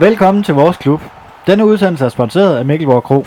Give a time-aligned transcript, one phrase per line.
[0.00, 1.00] Velkommen til vores klub.
[1.46, 3.26] Denne udsendelse er sponsoreret af Mikkelborg Kro.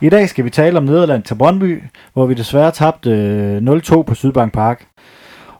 [0.00, 1.82] I dag skal vi tale om Nederland til Brøndby,
[2.12, 4.86] hvor vi desværre tabte øh, 0-2 på Sydbank Park.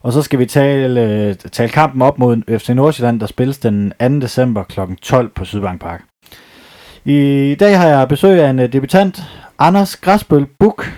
[0.01, 3.93] Og så skal vi tale, øh, tale kampen op mod FC Nordsjælland, der spilles den
[3.99, 4.19] 2.
[4.19, 4.79] december kl.
[5.01, 6.01] 12 på Sydbank Park.
[7.05, 9.23] I dag har jeg besøg af en øh, debutant,
[9.59, 10.91] Anders Græsbøl Buk.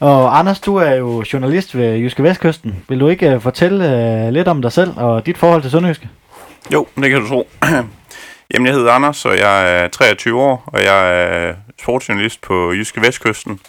[0.00, 2.76] Og Anders, du er jo journalist ved Jyske Vestkysten.
[2.88, 6.08] Vil du ikke fortælle lidt om dig selv og dit forhold til Sønderjyske?
[6.72, 7.48] Jo, det kan du tro.
[8.54, 13.02] Jamen, jeg hedder Anders, og jeg er 23 år, og jeg er sportsjournalist på Jyske
[13.02, 13.60] Vestkysten.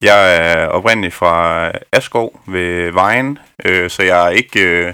[0.00, 4.92] Jeg er oprindelig fra Askov ved Vejen, øh, så jeg er ikke, øh,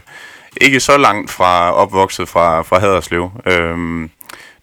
[0.60, 3.30] ikke så langt fra opvokset fra, fra Haderslev.
[3.46, 4.08] Øh,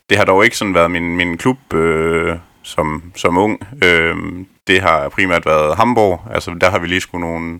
[0.10, 3.68] det har dog ikke sådan været min, min klub øh, som, som ung.
[3.84, 4.16] Øh,
[4.68, 6.22] det har primært været Hamburg.
[6.34, 7.60] Altså, der har vi lige skulle nogle,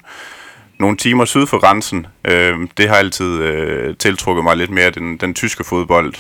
[0.80, 2.08] nogle timer syd for grænsen.
[2.28, 6.14] Øh, det har altid øh, tiltrukket mig lidt mere den, den tyske fodbold.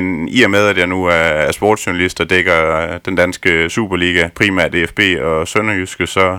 [0.00, 4.72] Men i og med, at jeg nu er sportsjournalist og dækker den danske Superliga, primært
[4.72, 6.38] DFB og Sønderjyske, så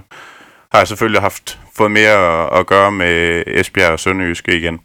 [0.72, 4.80] har jeg selvfølgelig haft fået mere at gøre med Esbjerg og Sønderjyske igen.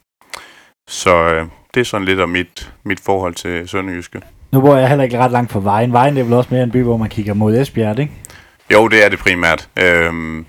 [0.89, 4.21] Så øh, det er sådan lidt om mit, mit forhold til Sønderjyske.
[4.53, 5.93] Nu bor jeg heller ikke ret langt fra vejen.
[5.93, 8.13] Vejen det er vel også mere en by, hvor man kigger mod Esbjerg, ikke?
[8.73, 9.69] Jo, det er det primært.
[9.79, 10.47] Øhm,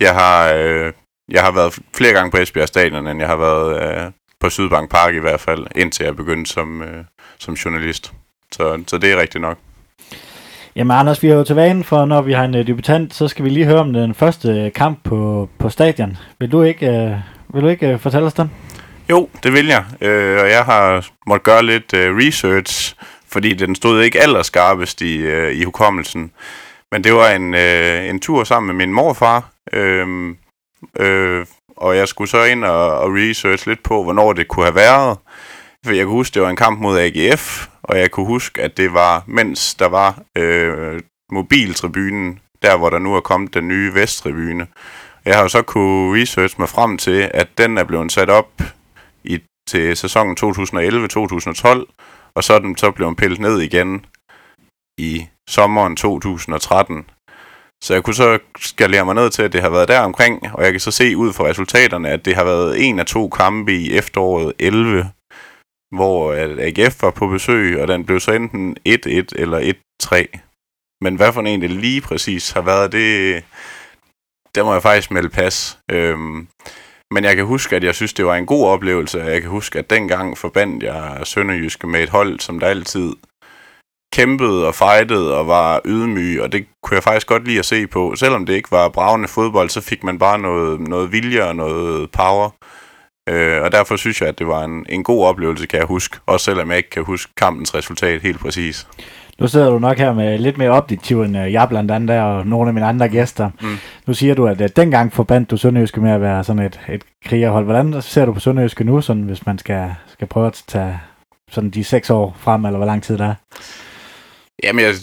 [0.00, 0.92] jeg, har, øh,
[1.30, 4.90] jeg har været flere gange på Esbjerg Stadion, end jeg har været øh, på Sydbank
[4.90, 7.04] Park i hvert fald, indtil jeg begyndte som, øh,
[7.40, 8.12] som journalist.
[8.52, 9.58] Så, så det er rigtigt nok.
[10.76, 13.28] Jamen Anders, vi har jo til vanen for, når vi har en uh, debutant, så
[13.28, 16.16] skal vi lige høre om den første kamp på, på stadion.
[16.38, 18.50] Vil du ikke, uh, vil du ikke uh, fortælle os den?
[19.10, 19.84] Jo, det vil jeg.
[20.00, 22.94] Øh, og jeg har måttet gøre lidt uh, research,
[23.28, 26.32] fordi den stod ikke allerskarpest i, uh, i hukommelsen.
[26.92, 30.34] Men det var en, uh, en tur sammen med min morfar, øh,
[31.00, 34.74] øh, og jeg skulle så ind og, og research lidt på, hvornår det kunne have
[34.74, 35.18] været.
[35.84, 38.76] For jeg kunne huske, det var en kamp mod AGF, og jeg kunne huske, at
[38.76, 41.00] det var, mens der var øh,
[41.32, 44.66] mobiltribunen, der hvor der nu er kommet den nye Vesttribune.
[45.24, 48.62] Jeg har jo så kunne research mig frem til, at den er blevet sat op
[49.24, 54.06] i, til sæsonen 2011-2012, og så er den så blevet pillet ned igen
[54.98, 57.04] i sommeren 2013.
[57.82, 60.64] Så jeg kunne så skalere mig ned til, at det har været der omkring, og
[60.64, 63.72] jeg kan så se ud fra resultaterne, at det har været en af to kampe
[63.72, 65.10] i efteråret 11,
[65.94, 68.90] hvor øh, AGF var på besøg, og den blev så enten 1-1
[69.34, 70.38] eller 1-3.
[71.00, 73.44] Men hvad for en det lige præcis har været, det,
[74.54, 75.78] det må jeg faktisk melde pas.
[75.90, 76.48] Øhm,
[77.10, 79.18] men jeg kan huske, at jeg synes, det var en god oplevelse.
[79.18, 83.12] Jeg kan huske, at dengang forbandt jeg Sønderjyske med et hold, som der altid
[84.12, 87.86] kæmpede og fightede og var ydmyg, og det kunne jeg faktisk godt lide at se
[87.86, 88.16] på.
[88.16, 92.10] Selvom det ikke var bravende fodbold, så fik man bare noget, noget vilje og noget
[92.10, 92.50] power.
[93.30, 96.18] Øh, og derfor synes jeg, at det var en, en god oplevelse, kan jeg huske.
[96.26, 98.86] Også selvom jeg ikke kan huske kampens resultat helt præcis.
[99.38, 102.46] Nu sidder du nok her med lidt mere objektiv end jeg blandt andet der, og
[102.46, 103.50] nogle af mine andre gæster.
[103.60, 103.76] Mm.
[104.06, 107.02] Nu siger du, at, at dengang forbandt du Sønderjyske med at være sådan et, et
[107.26, 107.64] krigerhold.
[107.64, 111.00] Hvordan ser du på Sønderjyske nu, sådan, hvis man skal, skal prøve at tage
[111.50, 113.34] sådan de seks år frem, eller hvor lang tid der er?
[114.62, 114.94] Jamen, jeg,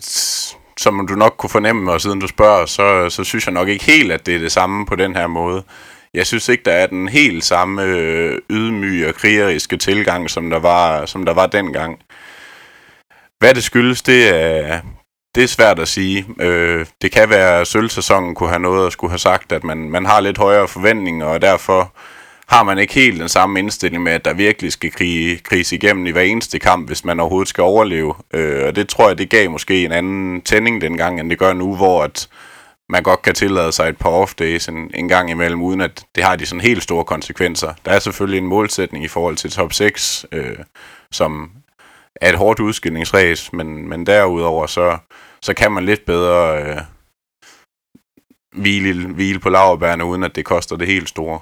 [0.78, 3.86] som du nok kunne fornemme, og siden du spørger, så, så synes jeg nok ikke
[3.86, 5.64] helt, at det er det samme på den her måde.
[6.14, 10.60] Jeg synes ikke, der er den helt samme øh, ydmyge og krigeriske tilgang, som der
[10.60, 12.00] var, som der var dengang.
[13.40, 14.82] Hvad det skyldes, det er,
[15.36, 16.26] det er svært at sige.
[16.42, 19.78] Øh, det kan være, at sølvsæsonen kunne have noget at skulle have sagt, at man,
[19.78, 21.94] man har lidt højere forventninger, og derfor
[22.48, 26.06] har man ikke helt den samme indstilling med, at der virkelig skal krige, kriges igennem
[26.06, 28.14] i hver eneste kamp, hvis man overhovedet skal overleve.
[28.34, 31.54] Øh, og det tror jeg, det gav måske en anden tænding dengang, end det gør
[31.54, 32.28] nu, hvor at
[32.90, 36.24] man godt kan tillade sig et par off-days en, en gang imellem, uden at det
[36.24, 37.74] har de sådan helt store konsekvenser.
[37.86, 40.58] Der er selvfølgelig en målsætning i forhold til top 6, øh,
[41.12, 41.52] som
[42.22, 44.98] er et hårdt udskillingsræs, men, men derudover så,
[45.42, 46.82] så kan man lidt bedre øh,
[48.56, 51.40] hvile, hvile på laverbærene, uden at det koster det helt store.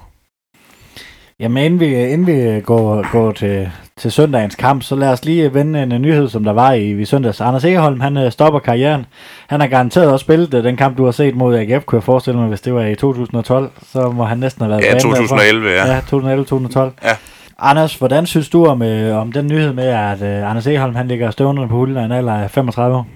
[1.40, 5.54] Jamen inden vi, inden vi går, går til, til søndagens kamp, så lad os lige
[5.54, 7.40] vende en, nyhed, som der var i, i søndags.
[7.40, 9.06] Anders Egerholm, han uh, stopper karrieren.
[9.48, 12.04] Han har garanteret også spillet uh, den kamp, du har set mod AGF, kunne jeg
[12.04, 15.70] forestille mig, hvis det var i 2012, så må han næsten have været Ja, 2011,
[15.70, 15.86] ja.
[15.86, 16.78] Ja, 2011-2012.
[17.08, 17.16] Ja.
[17.58, 21.08] Anders, hvordan synes du om, øh, om den nyhed med, at øh, Anders Egerholm, han
[21.08, 23.06] ligger stående på hulden af en alder af 35 år?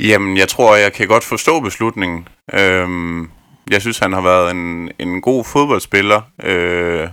[0.00, 2.28] Jamen, jeg tror, jeg kan godt forstå beslutningen.
[2.54, 3.30] Øhm,
[3.70, 6.20] jeg synes, han har været en, en god fodboldspiller.
[6.42, 7.08] Øh,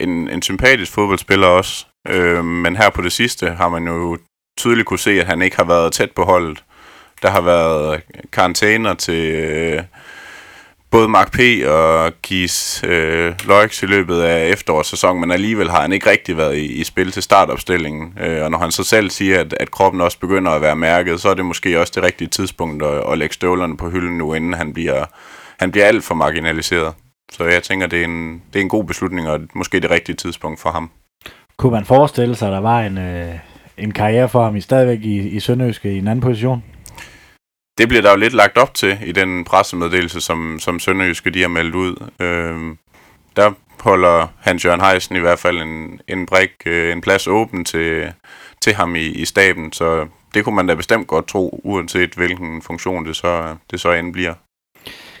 [0.00, 1.86] en, en sympatisk fodboldspiller også.
[2.08, 4.18] Øh, men her på det sidste har man jo
[4.58, 6.64] tydeligt kunne se, at han ikke har været tæt på holdet.
[7.22, 8.02] Der har været
[8.32, 9.82] karantæner til, øh,
[10.90, 11.38] både Mark P.
[11.66, 16.56] og Kis øh, Løjks i løbet af efterårssæsonen, men alligevel har han ikke rigtig været
[16.56, 18.18] i, i spil til startopstillingen.
[18.20, 21.20] Øh, og når han så selv siger, at, at kroppen også begynder at være mærket,
[21.20, 24.34] så er det måske også det rigtige tidspunkt at, at lægge støvlerne på hylden nu,
[24.34, 25.04] inden han bliver,
[25.58, 26.94] han bliver alt for marginaliseret.
[27.32, 30.16] Så jeg tænker, det er en, det er en god beslutning, og måske det rigtige
[30.16, 30.90] tidspunkt for ham.
[31.56, 33.34] Kunne man forestille sig, at der var en, øh,
[33.78, 36.64] en karriere for ham i stadigvæk i, i Sønderjyske i en anden position?
[37.78, 41.40] Det bliver der jo lidt lagt op til i den pressemeddelelse, som, som Sønderjyske de
[41.40, 42.10] har meldt ud.
[42.20, 42.76] Øh,
[43.36, 48.12] der holder Hans-Jørgen Heisen i hvert fald en, en brik, øh, en plads åben til,
[48.60, 52.62] til ham i, i staben, så det kunne man da bestemt godt tro, uanset hvilken
[52.62, 54.34] funktion det så, det så end bliver.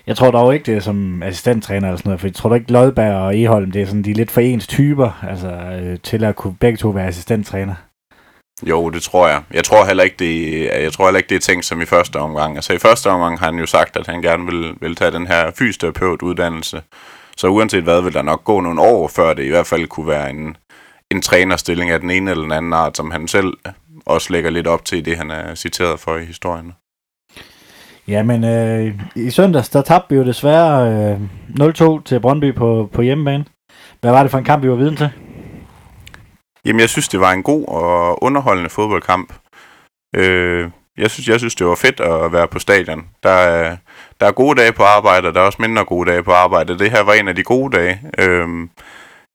[0.06, 2.72] Jeg tror dog ikke, det er som assistenttræner eller sådan noget, for jeg tror ikke,
[2.72, 6.24] Lodberg og Eholm, det er sådan, de er lidt for ens typer, altså øh, til
[6.24, 7.74] at kunne begge to være assistenttræner.
[8.62, 9.42] Jo, det tror jeg.
[9.52, 12.16] Jeg tror heller ikke, det, jeg tror heller ikke, det er tænkt som i første
[12.16, 12.56] omgang.
[12.56, 15.26] Altså i første omgang har han jo sagt, at han gerne vil, vil tage den
[15.26, 16.82] her fysioterapeut-uddannelse.
[17.36, 20.08] Så uanset hvad, vil der nok gå nogle år, før det i hvert fald kunne
[20.08, 20.56] være en,
[21.10, 23.52] en trænerstilling af den ene eller den anden art, som han selv
[24.06, 26.72] også lægger lidt op til det, han er citeret for i historien.
[28.08, 31.20] Jamen, øh, i søndags, der tabte vi jo desværre øh,
[31.98, 33.44] 0-2 til Brøndby på, på hjemmebane.
[34.00, 35.10] Hvad var det for en kamp, vi var viden til?
[36.64, 39.32] Jamen, jeg synes, det var en god og underholdende fodboldkamp.
[40.16, 43.04] Øh, jeg, synes, jeg synes, det var fedt at være på stadion.
[43.22, 43.76] Der er,
[44.20, 46.78] der er gode dage på arbejde, og der er også mindre gode dage på arbejde.
[46.78, 48.00] Det her var en af de gode dage.
[48.18, 48.48] Øh,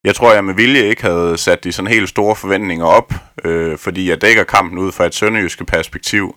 [0.04, 3.14] jeg tror, jeg med vilje ikke havde sat de sådan helt store forventninger op,
[3.46, 6.36] øh, fordi jeg dækker kampen ud fra et sønderjyske perspektiv.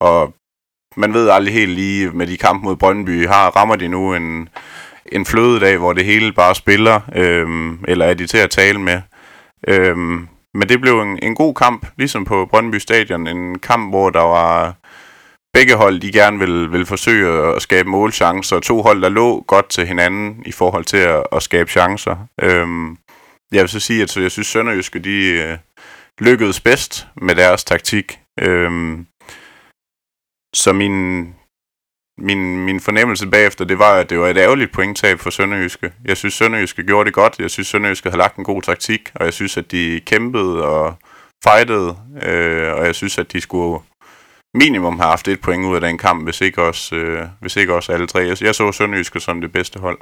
[0.00, 0.34] Og
[0.96, 4.48] man ved aldrig helt lige med de kampe mod Brøndby, har rammer de nu en,
[5.12, 9.00] en flødedag, hvor det hele bare spiller, øhm, eller er de til at tale med.
[9.68, 13.26] Øhm, men det blev en, en god kamp, ligesom på Brøndby Stadion.
[13.26, 14.74] En kamp, hvor der var
[15.52, 18.60] begge hold, de gerne vil, vil forsøge at skabe målchancer.
[18.60, 22.16] To hold, der lå godt til hinanden i forhold til at, at skabe chancer.
[22.42, 22.96] Øhm,
[23.52, 25.58] jeg vil så sige, at så jeg synes, Sønderjyske, de øh,
[26.18, 28.18] lykkedes bedst med deres taktik.
[28.40, 29.06] Øhm,
[30.54, 31.26] så min,
[32.18, 35.92] min, min fornemmelse bagefter, det var, at det var et ærgerligt pointtab for Sønderjyske.
[36.04, 37.38] Jeg synes, Sønderjyske gjorde det godt.
[37.38, 40.94] Jeg synes, Sønderjyske havde lagt en god taktik, og jeg synes, at de kæmpede og
[41.44, 43.78] fightede, øh, og jeg synes, at de skulle
[44.54, 47.74] minimum have haft et point ud af den kamp, hvis ikke også, øh, hvis ikke
[47.74, 48.18] også alle tre.
[48.18, 49.98] Jeg, jeg så Sønderjyske som det bedste hold.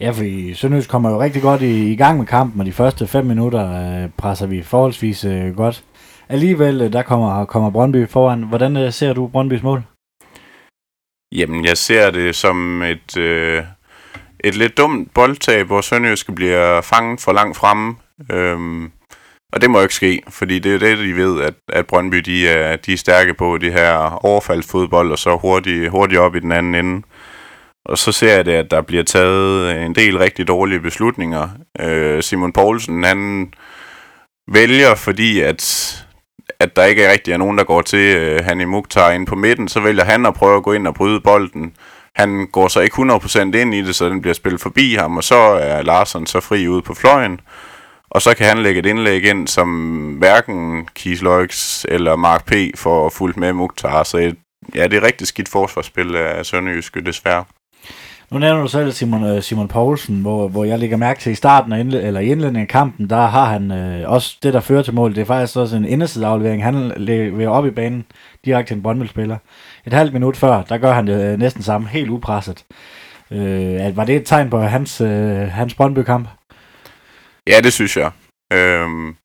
[0.00, 3.06] Ja, for Sønderjysk kommer jo rigtig godt i, i gang med kampen, og de første
[3.06, 5.84] fem minutter øh, presser vi forholdsvis øh, godt.
[6.30, 8.42] Alligevel, øh, der kommer, kommer Brøndby foran.
[8.42, 9.82] Hvordan øh, ser du Brøndbys mål?
[11.32, 13.64] Jamen, jeg ser det som et, øh,
[14.44, 17.96] et lidt dumt boldtab, hvor Sønderjyske bliver fanget for langt fremme.
[18.32, 18.92] Øhm,
[19.52, 22.48] og det må ikke ske, fordi det er det, de ved, at, at Brøndby de
[22.48, 26.52] er, de er stærke på, det her overfaldsfodbold, og så hurtigt, hurtigt op i den
[26.52, 27.06] anden ende.
[27.84, 31.48] Og så ser jeg det, at der bliver taget en del rigtig dårlige beslutninger.
[31.80, 33.52] Øh, Simon Poulsen, han
[34.52, 35.62] vælger, fordi at
[36.60, 39.26] at der ikke er rigtig er nogen, der går til øh, han i Mukhtar ind
[39.26, 41.72] på midten, så vælger han at prøve at gå ind og bryde bolden.
[42.14, 45.24] Han går så ikke 100% ind i det, så den bliver spillet forbi ham, og
[45.24, 47.40] så er Larsen så fri ude på fløjen.
[48.10, 49.68] Og så kan han lægge et indlæg ind, som
[50.18, 52.52] hverken Kies Loix eller Mark P.
[52.76, 54.02] får fuldt med Mukhtar.
[54.02, 54.34] Så
[54.74, 57.44] ja, det er rigtig skidt forsvarsspil øh, af Sønderjyske, desværre.
[58.32, 61.34] Nu nævner du selv Simon, øh, Simon Poulsen, hvor, hvor jeg lægger mærke til i
[61.34, 64.60] starten af indle- eller i indledningen af kampen, der har han øh, også det, der
[64.60, 65.14] fører til mål.
[65.14, 66.64] Det er faktisk også en indersideaflevering.
[66.64, 68.04] Han leverer op i banen
[68.44, 69.36] direkte til en Brøndby-spiller.
[69.86, 72.64] Et halvt minut før, der gør han det øh, næsten samme, helt upresset.
[73.30, 76.28] Øh, var det et tegn på hans, øh, hans Brøndby-kamp?
[77.46, 78.10] Ja, det synes jeg.
[78.52, 79.16] Øhm,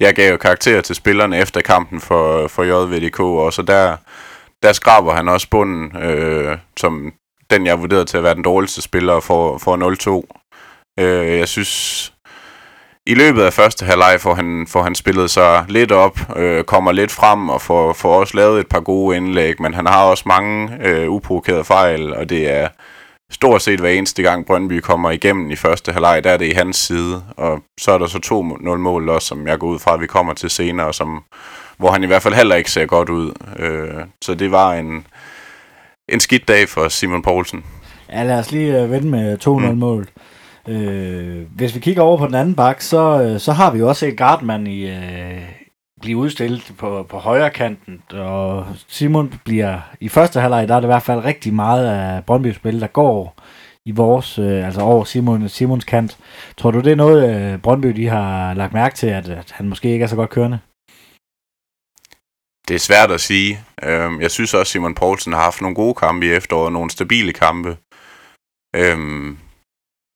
[0.00, 3.96] jeg gav jo karakter til spillerne efter kampen for, for JVDK, og så der,
[4.62, 7.12] der skraber han også bunden, øh, som
[7.50, 9.76] den, jeg vurderede til at være den dårligste spiller for, for
[10.96, 11.02] 0-2.
[11.04, 12.12] Øh, jeg synes,
[13.06, 16.92] i løbet af første halvleg får han, får han spillet sig lidt op, øh, kommer
[16.92, 20.24] lidt frem og får, får også lavet et par gode indlæg, men han har også
[20.26, 22.68] mange øh, uprovokerede fejl, og det er
[23.30, 26.52] stort set hver eneste gang Brøndby kommer igennem i første halvleg, der er det i
[26.52, 29.78] hans side, og så er der så to 0 mål også, som jeg går ud
[29.78, 31.24] fra, at vi kommer til senere, som,
[31.76, 33.32] hvor han i hvert fald heller ikke ser godt ud.
[33.58, 35.06] Øh, så det var en,
[36.08, 37.64] en skidt dag for Simon Poulsen.
[38.12, 40.08] Ja, lad os lige uh, vente med 2-0-mål.
[40.66, 40.72] Mm.
[40.72, 43.88] Øh, hvis vi kigger over på den anden bak, så, øh, så har vi jo
[43.88, 45.42] også set Gardman i, uh,
[46.00, 50.86] blive udstillet på, på højre kanten, og Simon bliver i første halvleg, der er det
[50.86, 53.34] i hvert fald rigtig meget af Brøndby spil, der går
[53.84, 56.18] i vores, øh, altså over Simon, Simons kant.
[56.56, 59.68] Tror du, det er noget, øh, Brøndby de har lagt mærke til, at, at han
[59.68, 60.58] måske ikke er så godt kørende?
[62.68, 63.64] Det er svært at sige.
[63.82, 67.32] Øhm, jeg synes også, Simon Poulsen har haft nogle gode kampe i efteråret, nogle stabile
[67.32, 67.76] kampe.
[68.76, 69.38] Øhm,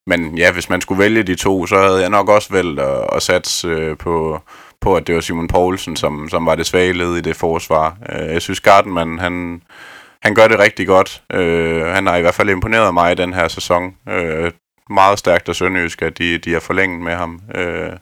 [0.07, 3.07] men ja, hvis man skulle vælge de to, så havde jeg nok også valgt at,
[3.12, 4.40] at satse øh, på,
[4.80, 7.97] på, at det var Simon Poulsen, som, som var det svage led i det forsvar.
[8.09, 9.62] Øh, jeg synes, Gardenman, han,
[10.23, 11.23] han gør det rigtig godt.
[11.33, 13.97] Øh, han har i hvert fald imponeret mig i den her sæson.
[14.09, 14.52] Øh,
[14.90, 17.40] meget stærkt og Sønderjysk, at de, de har forlænget med ham.
[17.54, 17.92] Øh,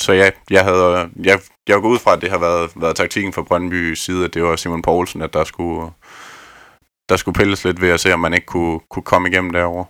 [0.00, 3.32] så ja, jeg havde, jeg, jeg går ud fra, at det har været, været taktikken
[3.32, 5.90] fra Brøndby side, at det var Simon Poulsen, at der skulle,
[7.08, 9.84] der skulle pilles lidt ved at se, om man ikke kunne, kunne komme igennem derover.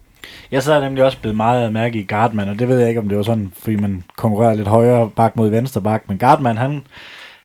[0.50, 3.08] Jeg så nemlig også blevet meget mærke i Gardman, og det ved jeg ikke, om
[3.08, 6.82] det var sådan, fordi man konkurrerer lidt højere bak mod venstre bak, men Gardman, han,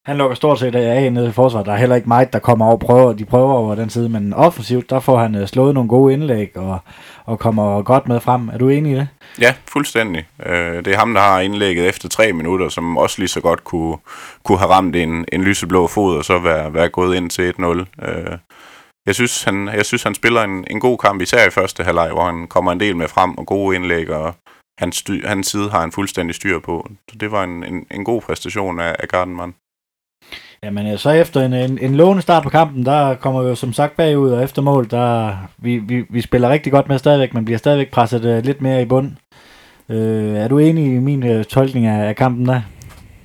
[0.05, 1.65] han lukker stort set af nede i forsvaret.
[1.65, 3.13] Der er heller ikke meget, der kommer over prøver.
[3.13, 6.57] De prøver over den side, men offensivt, der får han øh, slået nogle gode indlæg
[6.57, 6.79] og,
[7.25, 8.49] og kommer godt med frem.
[8.49, 9.07] Er du enig i det?
[9.41, 10.27] Ja, fuldstændig.
[10.45, 13.63] Øh, det er ham, der har indlægget efter tre minutter, som også lige så godt
[13.63, 13.97] kunne,
[14.43, 17.65] kunne have ramt en, en lyseblå fod og så være, være gået ind til 1-0.
[18.07, 18.37] Øh,
[19.05, 22.09] jeg synes, han, jeg synes, han spiller en, en god kamp, især i første halvleg,
[22.11, 24.33] hvor han kommer en del med frem og gode indlæg, og
[24.77, 26.87] hans, styr, hans side har en fuldstændig styr på.
[27.09, 29.53] Så det var en, en, en god præstation af, af Gardenman.
[30.63, 33.73] Jamen, så efter en, en, en lovende start på kampen, der kommer vi jo som
[33.73, 37.45] sagt bagud, og efter mål, der vi, vi, vi spiller rigtig godt med stadigvæk, men
[37.45, 39.11] bliver stadigvæk presset uh, lidt mere i bund.
[39.89, 42.61] Uh, er du enig i min uh, tolkning af, af kampen der?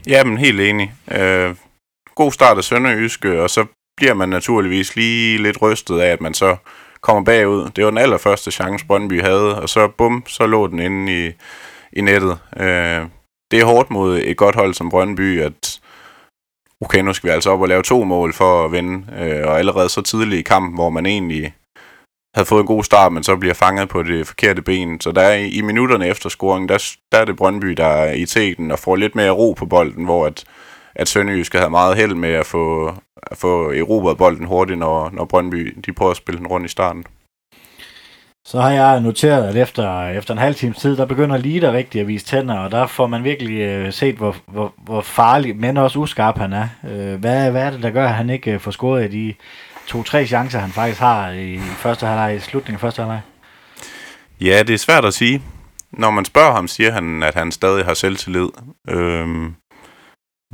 [0.07, 0.93] Jamen, helt enig.
[1.11, 1.57] Uh,
[2.15, 3.65] god start af Sønderjyske, og så
[3.97, 6.57] bliver man naturligvis lige lidt rystet af, at man så
[7.01, 7.71] kommer bagud.
[7.77, 11.33] Det var den allerførste chance, Brøndby havde, og så bum, så lå den inde i,
[11.93, 12.39] i nettet.
[12.57, 13.09] Uh,
[13.51, 15.76] det er hårdt mod et godt hold som Brøndby, at
[16.81, 19.59] okay, nu skal vi altså op og lave to mål for at vinde, øh, og
[19.59, 21.55] allerede så tidligt i kampen, hvor man egentlig
[22.35, 25.01] havde fået en god start, men så bliver fanget på det forkerte ben.
[25.01, 28.27] Så der i, i minutterne efter scoringen, der, der er det Brøndby, der er i
[28.27, 30.45] teten og får lidt mere ro på bolden, hvor at,
[30.95, 35.25] at Sønderjysk havde meget held med at få, at få erobret bolden hurtigt, når, når
[35.25, 37.05] Brøndby de prøver at spille den rundt i starten.
[38.47, 42.01] Så har jeg noteret, at efter, efter en halv times tid, der begynder Lita rigtig
[42.01, 45.77] at vise tænder, og der får man virkelig øh, set, hvor, hvor, hvor farlig, men
[45.77, 46.69] også uskarp han er.
[46.89, 49.35] Øh, hvad, hvad er det, der gør, at han ikke øh, får scoret i de
[49.87, 53.21] to-tre chancer, han faktisk har i første halvleg, i slutningen af første halvleg?
[54.41, 55.43] Ja, det er svært at sige.
[55.93, 58.49] Når man spørger ham, siger han, at han stadig har selvtillid.
[58.89, 59.55] Øhm,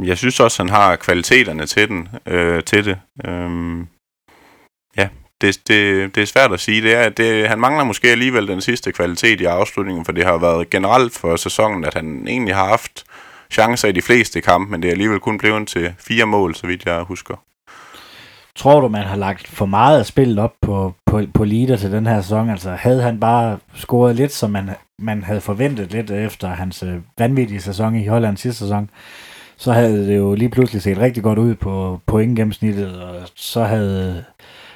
[0.04, 2.98] jeg synes også, han har kvaliteterne til, den, øh, til det.
[3.24, 3.88] Øhm,
[5.42, 6.82] det, det, det er svært at sige.
[6.82, 10.38] Det er, det, han mangler måske alligevel den sidste kvalitet i afslutningen, for det har
[10.38, 13.04] været generelt for sæsonen, at han egentlig har haft
[13.50, 16.66] chancer i de fleste kampe, men det er alligevel kun blevet til fire mål, så
[16.66, 17.34] vidt jeg husker.
[18.56, 21.92] Tror du, man har lagt for meget af spillet op på, på, på leader til
[21.92, 22.50] den her sæson?
[22.50, 26.94] Altså havde han bare scoret lidt, som man, man havde forventet lidt efter hans øh,
[27.18, 28.90] vanvittige sæson i Holland sidste sæson,
[29.56, 34.24] så havde det jo lige pludselig set rigtig godt ud på pointgennemsnittet, og så havde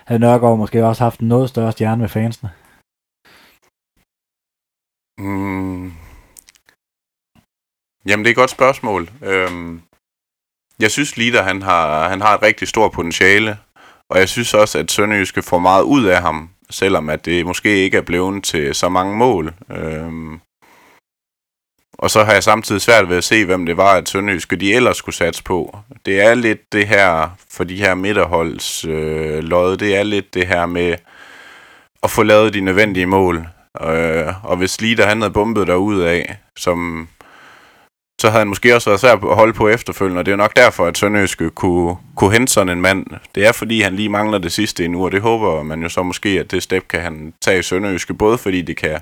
[0.06, 2.50] havde Nørgaard måske også haft en noget større stjerne med fansene?
[5.18, 5.92] Mm.
[8.06, 9.10] Jamen, det er et godt spørgsmål.
[9.22, 9.82] Øhm,
[10.80, 13.58] jeg synes, Lider, han har, han har et rigtig stort potentiale,
[14.10, 17.76] og jeg synes også, at Sønderjyske får meget ud af ham, selvom at det måske
[17.84, 19.54] ikke er blevet til så mange mål.
[19.70, 20.40] Øhm,
[21.98, 24.74] og så har jeg samtidig svært ved at se, hvem det var, at Sønderjyske de
[24.74, 25.78] ellers skulle satse på.
[26.06, 30.46] Det er lidt det her, for de her midterholds øh, lod, det er lidt det
[30.46, 30.94] her med
[32.02, 33.46] at få lavet de nødvendige mål.
[33.82, 37.08] Øh, og hvis Lider han havde bumpet derud af, som,
[38.20, 40.56] så havde han måske også været svært at holde på efterfølgende, og det er nok
[40.56, 43.06] derfor, at Sønderjyske kunne, kunne hente sådan en mand.
[43.34, 46.02] Det er fordi, han lige mangler det sidste endnu, og det håber man jo så
[46.02, 49.00] måske, at det step kan han tage i Sønderjyske, både fordi det kan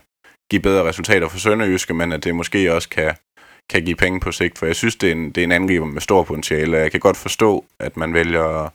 [0.50, 3.14] give bedre resultater for Sønderjyske, men at det måske også kan,
[3.70, 5.86] kan give penge på sigt, for jeg synes, det er en, det er en angriber
[5.86, 8.70] med stor potentiale, jeg kan godt forstå, at man vælger at,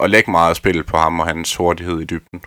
[0.00, 2.40] at lægge meget spil på ham og hans hurtighed i dybden.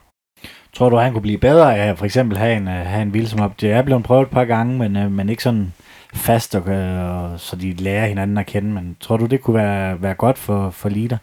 [0.73, 3.39] Tror du, han kunne blive bedre af for eksempel have en, have en vildt som
[3.39, 3.61] op?
[3.61, 5.73] Det er blevet prøvet et par gange, men, øh, men ikke sådan
[6.13, 8.73] fast, og, og, så de lærer hinanden at kende.
[8.73, 11.17] Men tror du, det kunne være, være godt for, for Lider?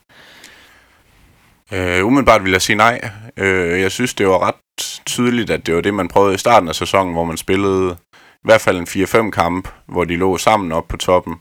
[1.73, 3.01] Øh, umiddelbart vil jeg sige nej.
[3.37, 4.55] Øh, jeg synes, det var ret
[5.07, 8.45] tydeligt, at det var det, man prøvede i starten af sæsonen, hvor man spillede i
[8.45, 11.35] hvert fald en 4-5 kamp, hvor de lå sammen op på toppen.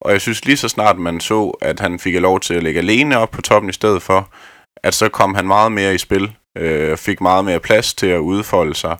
[0.00, 2.80] Og jeg synes lige så snart man så, at han fik lov til at ligge
[2.80, 4.28] alene op på toppen i stedet for,
[4.82, 8.18] at så kom han meget mere i spil, øh, fik meget mere plads til at
[8.18, 8.98] udfolde sig.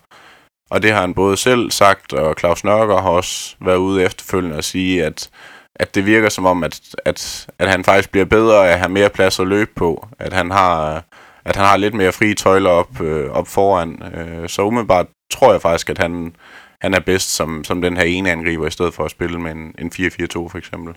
[0.71, 4.57] Og det har han både selv sagt, og Claus Nørger har også været ude efterfølgende
[4.57, 5.31] og sige, at,
[5.77, 8.89] at det virker som om, at, at, at han faktisk bliver bedre af at have
[8.89, 10.09] mere plads at løbe på.
[10.19, 11.05] At han har
[11.49, 14.03] at han har lidt mere frie tøjler op, øh, op foran.
[14.15, 16.35] Øh, så umiddelbart tror jeg faktisk, at han,
[16.81, 19.51] han er bedst som, som den her ene angriber, i stedet for at spille med
[19.51, 20.95] en, en 4-4-2 for eksempel.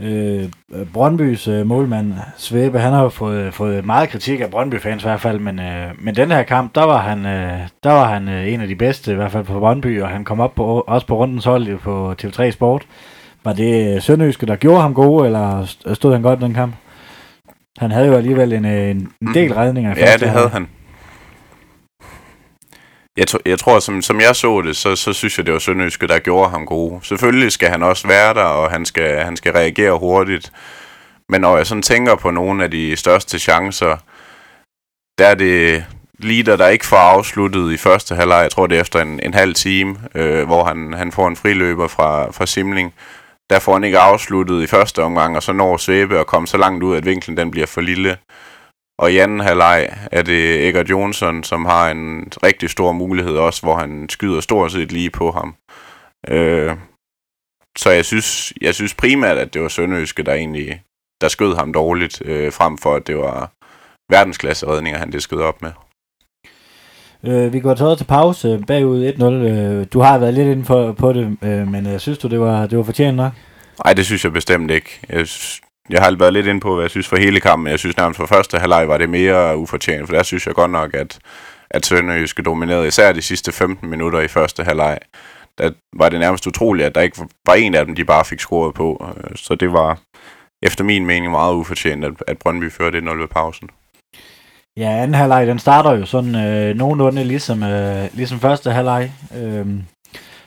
[0.00, 0.48] Øh,
[0.92, 5.20] Brøndbys øh, målmand Svebe, han har jo fået, fået meget kritik af Brøndby-fans i hvert
[5.20, 8.52] fald, men, øh, men den her kamp, der var han, øh, der var han øh,
[8.52, 11.06] en af de bedste, i hvert fald på Brøndby, og han kom op på, også
[11.06, 12.86] på rundens hold på TV3 Sport.
[13.44, 16.74] Var det Sønderjyske, der gjorde ham god, eller stod han godt den kamp?
[17.82, 19.94] Han havde jo alligevel en, en, en del redninger.
[19.96, 20.68] Ja, det havde han.
[23.16, 25.58] Jeg, to, jeg tror, som, som jeg så det, så, så synes jeg, det var
[25.58, 27.00] Sønderjyske, der gjorde ham god.
[27.02, 30.52] Selvfølgelig skal han også være der, og han skal, han skal reagere hurtigt.
[31.28, 33.96] Men når jeg sådan tænker på nogle af de største chancer,
[35.18, 35.84] der er det
[36.18, 38.42] Lider, der ikke får afsluttet i første halvleg.
[38.42, 41.36] Jeg tror, det er efter en, en halv time, øh, hvor han, han får en
[41.36, 42.94] friløber fra, fra Simling.
[43.52, 46.56] Der får han ikke afsluttet i første omgang, og så når Svæbe at komme så
[46.56, 48.18] langt ud, at vinklen den bliver for lille.
[48.98, 53.62] Og i anden halvleg er det Egger Jonsson, som har en rigtig stor mulighed også,
[53.62, 55.54] hvor han skyder stort set lige på ham.
[56.28, 56.76] Øh,
[57.78, 60.82] så jeg synes, jeg synes primært, at det var Sønderøske, der egentlig
[61.20, 63.50] der skød ham dårligt, øh, frem for at det var
[64.10, 65.72] verdensklasse redninger, han det skød op med.
[67.26, 69.24] Øh, vi går taget til pause bagud 1-0.
[69.24, 72.40] Øh, du har været lidt inde på, på det, øh, men øh, synes du, det
[72.40, 73.32] var, det var fortjent nok?
[73.84, 75.00] Nej, det synes jeg bestemt ikke.
[75.08, 75.26] Jeg,
[75.90, 77.70] jeg har været lidt inde på, hvad jeg synes for hele kampen.
[77.70, 80.70] Jeg synes nærmest for første halvleg var det mere ufortjent, for der synes jeg godt
[80.70, 81.18] nok, at,
[81.70, 84.98] at Sønderjyske dominerede især de sidste 15 minutter i første halvleg.
[85.58, 88.40] Der var det nærmest utroligt, at der ikke var en af dem, de bare fik
[88.40, 89.14] scoret på.
[89.16, 89.98] Øh, så det var
[90.62, 93.68] efter min mening meget ufortjent, at, at Brøndby førte 1-0 ved pausen.
[94.76, 99.12] Ja, anden halvleg, den starter jo sådan øh, nogenlunde ligesom, øh, ligesom første halvleg.
[99.36, 99.66] Øh,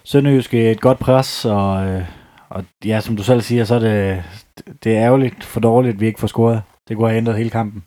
[0.03, 2.03] Sønderjyske et godt pres, og, øh,
[2.50, 4.24] og ja, som du selv siger, så er det,
[4.84, 6.62] det er ærgerligt for dårligt, at vi ikke får scoret.
[6.88, 7.84] Det kunne have ændret hele kampen.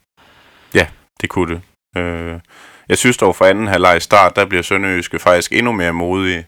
[0.75, 0.87] Ja,
[1.21, 1.63] det kunne det.
[2.03, 2.41] Øh,
[2.89, 6.47] jeg synes dog for anden halvleg start, der bliver Sønderjyske faktisk endnu mere modige.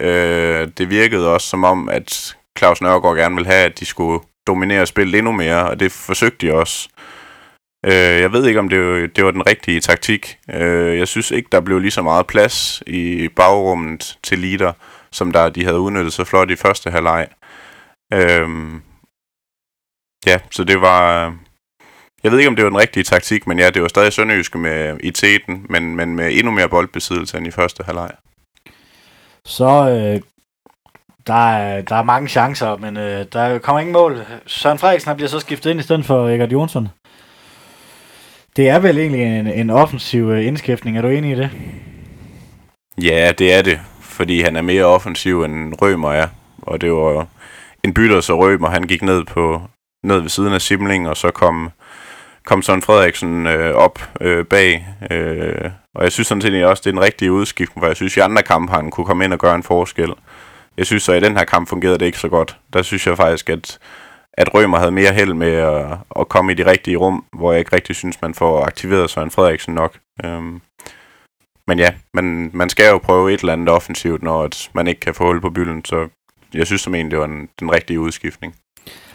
[0.00, 4.20] Øh, det virkede også som om, at Claus Nørgaard gerne ville have, at de skulle
[4.46, 6.88] dominere spillet endnu mere, og det forsøgte de også.
[6.98, 7.11] Øh,
[7.86, 10.38] Øh, jeg ved ikke, om det det var den rigtige taktik.
[10.50, 14.72] Øh, jeg synes ikke, der blev lige så meget plads i bagrummet til leader,
[15.10, 17.26] som der de havde udnyttet så flot i første halvleg.
[18.12, 18.48] Øh,
[20.26, 21.34] ja, så det var...
[22.24, 24.58] Jeg ved ikke, om det var den rigtige taktik, men ja, det var stadig Sønderjyske
[24.58, 28.10] med i teten, men, men med endnu mere boldbesiddelse end i første halvleg.
[29.44, 30.20] Så øh,
[31.26, 34.18] der, er, der er mange chancer, men øh, der kommer ingen mål.
[34.46, 36.88] Søren Frederiksen bliver så skiftet ind i stedet for Eggert Jonsson.
[38.56, 40.46] Det er vel egentlig en, en offensiv indskæftning.
[40.46, 41.50] indskiftning, er du enig i det?
[43.02, 46.28] Ja, det er det, fordi han er mere offensiv end Rømer er,
[46.62, 47.26] og det var
[47.84, 49.62] en bytter, så Rømer han gik ned på
[50.04, 51.70] ned ved siden af Simling, og så kom,
[52.44, 54.86] kom Søren Frederiksen øh, op øh, bag.
[55.10, 58.12] Øh, og jeg synes sådan set også, det er en rigtig udskiftning, for jeg synes,
[58.12, 60.12] at i andre kampe han kunne komme ind og gøre en forskel.
[60.76, 62.56] Jeg synes så, i den her kamp fungerede det ikke så godt.
[62.72, 63.78] Der synes jeg faktisk, at
[64.38, 67.58] at Rømer havde mere held med at, at komme i de rigtige rum, hvor jeg
[67.58, 69.98] ikke rigtig synes, man får aktiveret Søren Frederiksen nok.
[70.24, 70.60] Øhm,
[71.66, 75.00] men ja, man, man skal jo prøve et eller andet offensivt, når at man ikke
[75.00, 76.08] kan få hul på bylden, så
[76.54, 78.54] jeg synes som egentlig, det var en, den rigtige udskiftning.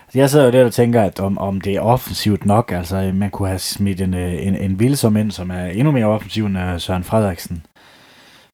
[0.07, 3.11] Altså, jeg sidder jo der og tænker, at om, om det er offensivt nok, altså
[3.13, 6.57] man kunne have smidt en, en, en Vilsom ind, som er endnu mere offensiv end
[6.57, 7.65] uh, Søren Frederiksen.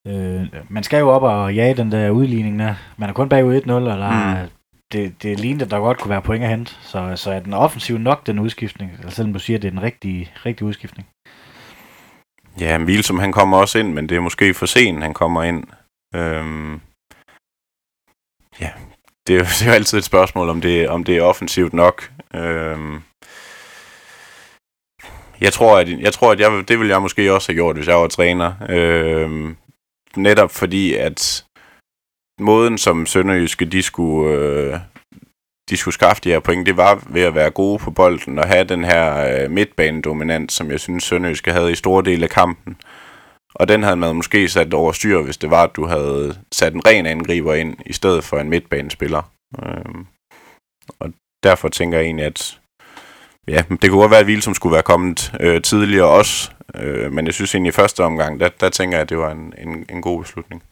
[0.07, 2.75] Øh, man skal jo op og jage den der udligning der.
[2.97, 4.41] Man er kun bagud 1-0, og der mm.
[4.41, 4.47] er
[4.91, 6.75] det, det lignede, at der godt kunne være point at hente.
[6.81, 8.91] Så, så er den offensiv nok, den udskiftning?
[8.99, 11.07] Eller selvom du siger, at det er den rigtige, rigtige udskiftning?
[12.59, 15.63] Ja, som han kommer også ind, men det er måske for sent, han kommer ind.
[16.15, 16.81] Øhm,
[18.59, 18.69] ja,
[19.27, 21.73] det er, jo, det er jo altid et spørgsmål, om det, om det er offensivt
[21.73, 22.11] nok.
[22.35, 23.01] Øhm,
[25.41, 27.87] jeg tror, at, jeg tror, at jeg, det ville jeg måske også have gjort, hvis
[27.87, 28.53] jeg var træner.
[28.69, 29.57] Øhm,
[30.15, 31.45] netop fordi, at
[32.39, 34.79] måden, som Sønderjyske de skulle, øh,
[35.69, 38.47] de skulle skaffe de her point, det var ved at være gode på bolden og
[38.47, 42.77] have den her øh, midtbanedominant, som jeg synes Sønderjyske havde i store dele af kampen.
[43.55, 46.73] Og den havde man måske sat over styr, hvis det var, at du havde sat
[46.73, 49.31] en ren angriber ind, i stedet for en midtbanespiller.
[49.63, 49.95] Øh,
[50.99, 52.59] og derfor tænker jeg egentlig, at
[53.47, 57.25] ja, det kunne godt være, at Vilsum skulle være kommet øh, tidligere også, øh, men
[57.25, 59.85] jeg synes egentlig i første omgang, der, der tænker jeg, at det var en, en,
[59.89, 60.63] en god beslutning.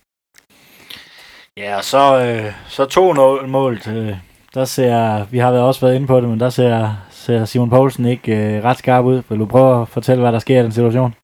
[1.58, 3.14] Ja, og så, øh, så to
[3.48, 3.80] mål.
[3.80, 4.18] Til, øh,
[4.54, 8.06] der ser, vi har også været inde på det, men der ser, ser Simon Poulsen
[8.06, 9.24] ikke øh, ret skarp ud.
[9.30, 11.16] Vil du prøve at fortælle, hvad der sker i den situation?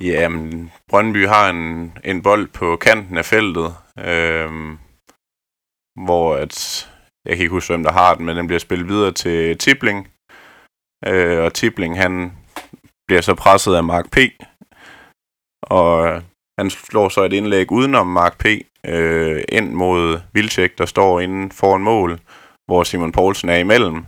[0.00, 4.50] Jamen, Brøndby har en, en bold på kanten af feltet, øh,
[6.04, 6.88] hvor at,
[7.26, 10.08] jeg kan ikke huske, hvem der har den, men den bliver spillet videre til Tibling.
[11.06, 12.32] Øh, og Tibling, han
[13.06, 14.18] bliver så presset af Mark P.
[15.62, 16.22] Og
[16.58, 18.46] han slår så et indlæg udenom Mark P.
[18.86, 22.18] Øh, ind mod Vilcek, der står inden foran mål.
[22.66, 24.04] hvor Simon Poulsen er imellem.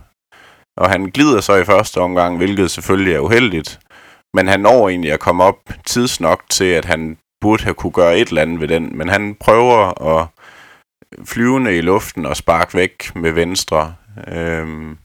[0.77, 3.79] Og han glider så i første omgang, hvilket selvfølgelig er uheldigt.
[4.33, 8.19] Men han når egentlig at komme op tidsnok til, at han burde have kunne gøre
[8.19, 8.97] et eller andet ved den.
[8.97, 10.27] Men han prøver at
[11.25, 13.95] flyvende i luften og sparke væk med venstre.
[14.27, 14.95] Øh,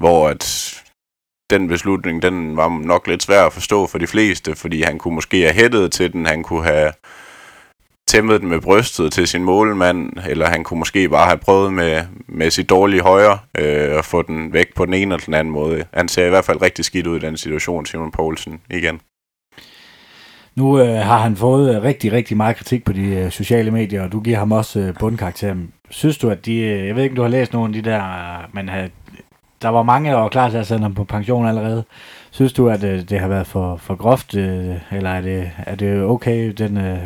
[0.00, 0.74] hvor at
[1.50, 5.14] den beslutning, den var nok lidt svær at forstå for de fleste, fordi han kunne
[5.14, 6.92] måske have hættet til den, han kunne have
[8.08, 12.02] tæmmet den med brystet til sin målmand, eller han kunne måske bare have prøvet med,
[12.26, 15.52] med sit dårlige højre øh, at få den væk på den ene eller den anden
[15.52, 15.84] måde.
[15.94, 19.00] Han ser i hvert fald rigtig skidt ud i den situation, Simon Poulsen, igen.
[20.54, 24.02] Nu øh, har han fået øh, rigtig, rigtig meget kritik på de øh, sociale medier,
[24.02, 25.54] og du giver ham også øh, bundkarakter.
[25.90, 26.56] Synes du, at de...
[26.56, 28.02] Øh, jeg ved ikke, om du har læst nogle af de der...
[28.52, 28.88] Man men øh,
[29.62, 31.84] der var mange, der var klar til at sende ham på pension allerede.
[32.30, 35.74] Synes du, at øh, det har været for, for groft, øh, eller er det, er
[35.74, 36.98] det okay, den øh,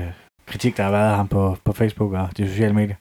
[0.53, 2.95] kritik, der har været af ham på, på Facebook og de sociale medier?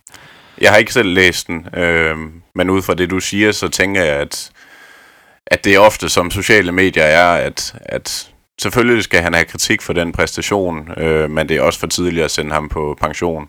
[0.61, 2.17] Jeg har ikke selv læst den, øh,
[2.55, 4.51] men ud fra det, du siger, så tænker jeg, at,
[5.47, 8.29] at det er ofte som sociale medier er, at, at
[8.61, 12.25] selvfølgelig skal han have kritik for den præstation, øh, men det er også for tidligt
[12.25, 13.47] at sende ham på pension.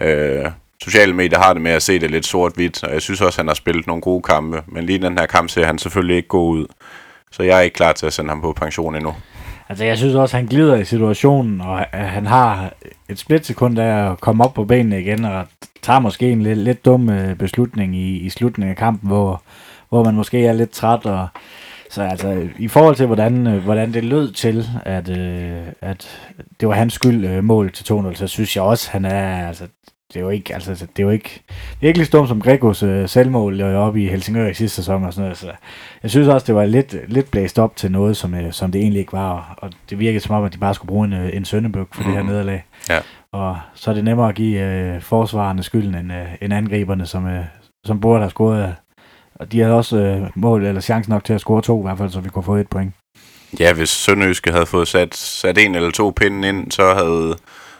[0.00, 0.44] Øh,
[0.82, 3.42] sociale medier har det med at se det lidt sort-hvidt, og jeg synes også, at
[3.42, 6.28] han har spillet nogle gode kampe, men lige den her kamp ser han selvfølgelig ikke
[6.28, 6.66] god ud.
[7.32, 9.14] Så jeg er ikke klar til at sende ham på pension endnu.
[9.68, 12.72] Altså, jeg synes også, at han glider i situationen, og han har
[13.08, 15.46] et splitsekund af at komme op på benene igen, og
[15.82, 19.42] tager måske en lidt, lidt dum øh, beslutning i, i slutningen af kampen, hvor,
[19.88, 21.28] hvor man måske er lidt træt, og
[21.90, 26.20] så altså, i forhold til, hvordan, øh, hvordan det lød til, at, øh, at
[26.60, 29.64] det var hans skyld mål til 2-0, så synes jeg også, han er, altså,
[30.12, 32.42] det er jo ikke, altså, det er jo ikke, det er ikke lige stumt som
[32.42, 35.38] Gregos øh, selvmål oppe i Helsingør i sidste sæson og sådan noget.
[35.38, 35.52] Så
[36.02, 38.80] jeg synes også, det var lidt, lidt blæst op til noget, som, øh, som det
[38.80, 39.58] egentlig ikke var.
[39.58, 42.02] Og det virkede som om, at de bare skulle bruge en, øh, en søndebøk for
[42.02, 42.06] mm.
[42.06, 42.32] det her mhm.
[42.32, 42.64] nederlag.
[42.88, 42.98] Ja.
[43.32, 47.26] Og så er det nemmere at give øh, forsvarerne skylden end, øh, end angriberne, som,
[47.26, 47.44] øh,
[47.86, 48.74] som burde have scoret.
[49.34, 51.98] Og de havde også øh, mål eller chance nok til at score to, i hvert
[51.98, 52.94] fald, så vi kunne få et point.
[53.60, 57.36] Ja, hvis Sønderjyske havde fået sat, sat en eller to pinde ind, så havde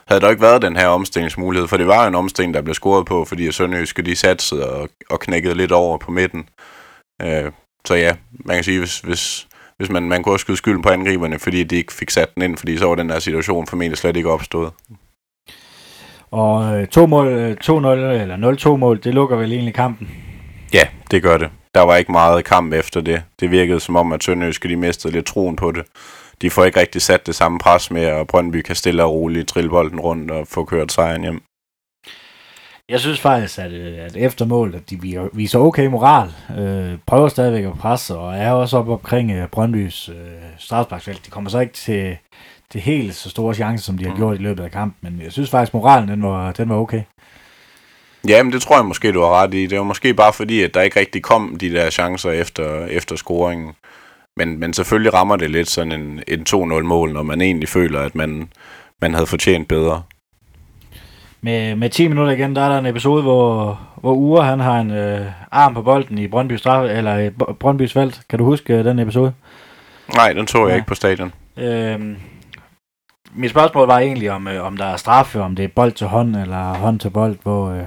[0.08, 2.74] havde der ikke været den her omstillingsmulighed, for det var jo en omstilling, der blev
[2.74, 6.48] scoret på, fordi Sønderjyske de satte og, og knækkede lidt over på midten.
[7.22, 7.52] Øh,
[7.86, 10.88] så ja, man kan sige, hvis, hvis, hvis man, man kunne også skyde skylden på
[10.88, 13.98] angriberne, fordi de ikke fik sat den ind, fordi så var den her situation formentlig
[13.98, 14.72] slet ikke opstået.
[16.30, 17.26] Og øh, to mål,
[17.64, 20.10] 2-0 øh, eller 0-2 mål, det lukker vel egentlig kampen?
[20.72, 21.50] Ja, det gør det.
[21.74, 23.22] Der var ikke meget kamp efter det.
[23.40, 25.84] Det virkede som om, at Sønderjyske de mistede lidt troen på det
[26.42, 29.48] de får ikke rigtig sat det samme pres med, og Brøndby kan stille og roligt
[29.48, 31.42] trille bolden rundt og få kørt sejren hjem.
[32.88, 37.28] Jeg synes faktisk, at, øh, at efter mål, at de viser okay moral, øh, prøver
[37.28, 40.14] stadigvæk at presse, og er også op omkring øh, Brøndbys øh,
[40.58, 41.26] strafsparksfelt.
[41.26, 42.16] De kommer så ikke til,
[42.70, 44.16] til helt så store chancer, som de har mm.
[44.16, 46.76] gjort i løbet af kampen, men jeg synes faktisk, at moralen den var, den var
[46.76, 47.02] okay.
[48.28, 49.66] Ja, men det tror jeg måske, du har ret i.
[49.66, 53.16] Det var måske bare fordi, at der ikke rigtig kom de der chancer efter, efter
[53.16, 53.72] scoringen.
[54.36, 58.14] Men, men selvfølgelig rammer det lidt sådan en, en 2-0-mål, når man egentlig føler, at
[58.14, 58.48] man,
[59.00, 60.02] man havde fortjent bedre.
[61.40, 64.80] Med, med 10 minutter igen, der er der en episode, hvor, hvor Ure han har
[64.80, 68.20] en øh, arm på bolden i Brøndby straf, eller i Brøndbys felt.
[68.28, 69.32] Kan du huske øh, den episode?
[70.14, 70.74] Nej, den så jeg ja.
[70.74, 71.32] ikke på stadion.
[71.56, 72.16] Øhm,
[73.34, 76.06] mit spørgsmål var egentlig, om, øh, om der er straffe, om det er bold til
[76.06, 77.84] hånd, eller hånd til bold, hvor, øh,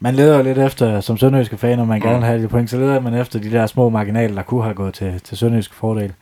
[0.00, 2.02] man leder lidt efter, som sønderjyske fan, og man mm.
[2.02, 4.62] gerne vil have de point, så leder man efter de der små marginaler, der kunne
[4.62, 6.12] have gået til, til sønderjyske fordel.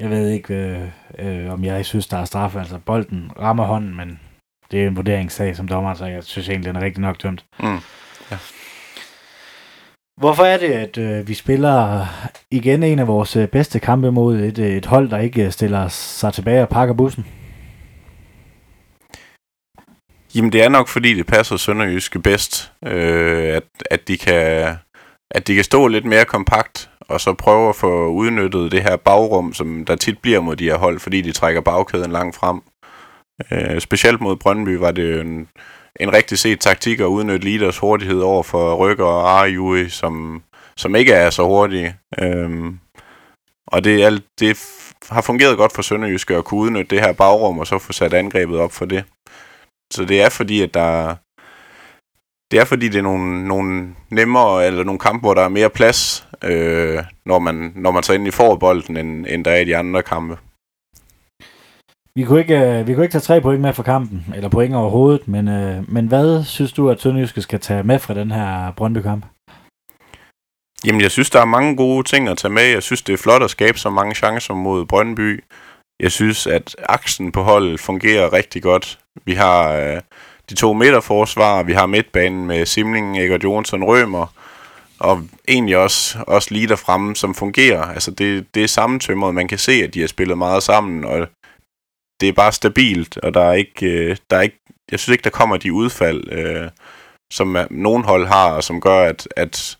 [0.00, 0.80] Jeg ved ikke, øh,
[1.18, 2.56] øh, om jeg synes, der er straf.
[2.56, 4.20] Altså, bolden rammer hånden, men
[4.70, 7.44] det er en vurderingssag som dommer, så jeg synes egentlig, den er rigtig nok dømt.
[7.60, 7.78] Mm.
[8.30, 8.36] Ja.
[10.20, 12.06] Hvorfor er det, at øh, vi spiller
[12.50, 15.88] igen en af vores øh, bedste kampe mod et, øh, et hold, der ikke stiller
[15.88, 17.26] sig tilbage og pakker bussen?
[20.34, 24.76] Jamen det er nok fordi det passer Sønderjyske bedst, øh, at, at, de kan,
[25.30, 28.96] at de kan stå lidt mere kompakt, og så prøve at få udnyttet det her
[28.96, 32.60] bagrum, som der tit bliver mod de her hold, fordi de trækker bagkæden langt frem.
[33.50, 35.48] Øh, specielt mod Brøndby var det en,
[36.00, 40.42] en rigtig set taktik at udnytte leaders hurtighed over for Rykker og Arjui, som,
[40.76, 41.96] som ikke er så hurtige.
[42.22, 42.72] Øh,
[43.66, 44.58] og det, er, det
[45.10, 48.14] har fungeret godt for Sønderjyske at kunne udnytte det her bagrum, og så få sat
[48.14, 49.04] angrebet op for det.
[49.92, 51.16] Så det er fordi, at der
[52.50, 55.70] det er fordi, det er nogle, nogle nemmere, eller nogle kampe, hvor der er mere
[55.70, 59.64] plads, øh, når, man, når man så endelig får bolden, end, end der er i
[59.64, 60.38] de andre kampe.
[62.14, 64.74] Vi kunne, ikke, øh, vi kunne ikke tage tre point med fra kampen, eller point
[64.74, 68.72] overhovedet, men, øh, men hvad synes du, at Sønderjyske skal tage med fra den her
[68.76, 69.24] Brøndby-kamp?
[70.86, 72.62] Jamen, jeg synes, der er mange gode ting at tage med.
[72.62, 75.44] Jeg synes, det er flot at skabe så mange chancer mod Brøndby.
[76.00, 78.98] Jeg synes, at aksen på holdet fungerer rigtig godt.
[79.24, 80.00] Vi har øh,
[80.50, 84.26] de to midterforsvar, vi har midtbanen med Simling, Egert Jonsson, Rømer,
[84.98, 87.82] og egentlig også, også lige fremme, som fungerer.
[87.82, 91.28] Altså det, det er sammentømret, man kan se, at de har spillet meget sammen, og
[92.20, 95.24] det er bare stabilt, og der er ikke, øh, der er ikke jeg synes ikke,
[95.24, 96.68] der kommer de udfald, øh,
[97.32, 99.78] som øh, nogen hold har, og som gør, at, at,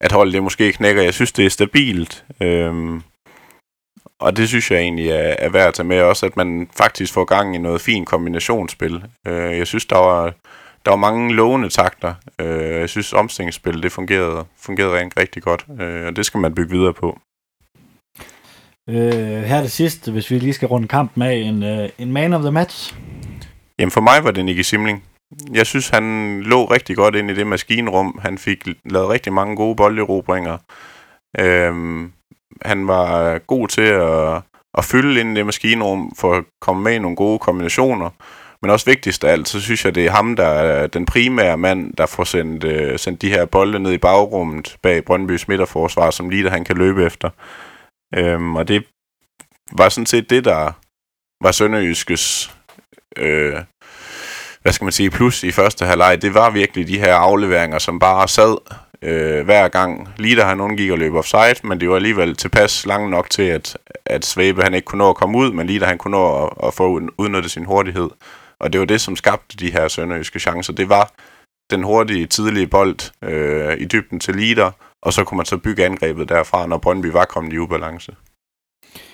[0.00, 1.02] at holdet det måske knækker.
[1.02, 2.24] Jeg synes, det er stabilt.
[2.42, 3.00] Øh,
[4.20, 7.12] og det synes jeg egentlig er, er værd at tage med også, at man faktisk
[7.12, 9.02] får gang i noget fint kombinationsspil.
[9.26, 10.34] Øh, jeg synes, der var,
[10.84, 12.14] der var mange lovende takter.
[12.40, 16.54] Øh, jeg synes, omstillingsspil det fungerede, fungerede rent rigtig godt, øh, og det skal man
[16.54, 17.18] bygge videre på.
[18.88, 22.32] Øh, her det sidste, hvis vi lige skal runde kampen af, en, øh, en man
[22.32, 22.94] of the match.
[23.78, 25.04] Jamen for mig var det Nicky Simling.
[25.52, 28.18] Jeg synes, han lå rigtig godt ind i det maskinrum.
[28.22, 30.58] Han fik lavet rigtig mange gode bolderobringer.
[31.38, 32.12] Øhm,
[32.64, 34.42] han var øh, god til at,
[34.78, 38.10] at fylde ind i det maskinrum for at komme med i nogle gode kombinationer.
[38.62, 41.56] Men også vigtigst af alt, så synes jeg, det er ham, der er den primære
[41.56, 46.10] mand, der får sendt, øh, sendt de her bolde ned i bagrummet bag Brøndbys midterforsvar,
[46.10, 47.30] som lige der han kan løbe efter.
[48.14, 48.84] Øhm, og det
[49.72, 50.72] var sådan set det, der
[51.44, 52.54] var Sønderjyskes
[53.16, 53.56] øh,
[54.62, 57.98] hvad skal man sige, plus i første halvleg, det var virkelig de her afleveringer, som
[57.98, 58.56] bare sad
[59.02, 60.08] øh, hver gang.
[60.16, 63.42] Lige da han undgik at løbe offside, men det var alligevel tilpas langt nok til,
[63.42, 66.12] at, at Svebe han ikke kunne nå at komme ud, men lige da han kunne
[66.12, 68.10] nå at, at få udnyttet sin hurtighed.
[68.60, 70.72] Og det var det, som skabte de her sønderjyske chancer.
[70.72, 71.12] Det var
[71.70, 74.70] den hurtige, tidlige bold øh, i dybden til Lider,
[75.02, 78.12] og så kunne man så bygge angrebet derfra, når Brøndby var kommet i ubalance.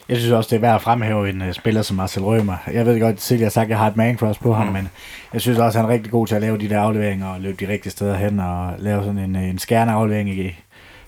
[0.08, 2.56] Jeg synes også, det er værd at fremhæve en uh, spiller som Marcel Rømer.
[2.72, 4.66] Jeg ved godt, at jeg har sagt, at jeg har et man crush på ham,
[4.66, 4.72] mm.
[4.72, 4.88] men
[5.32, 7.40] jeg synes også, at han er rigtig god til at lave de der afleveringer og
[7.40, 10.58] løbe de rigtige steder hen og lave sådan en, en skærende aflevering i,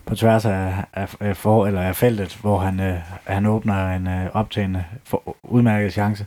[0.05, 4.07] på tværs af, af, af, for, eller af feltet, hvor han, uh, han åbner en
[4.07, 6.25] uh, optagende for, udmærket chance.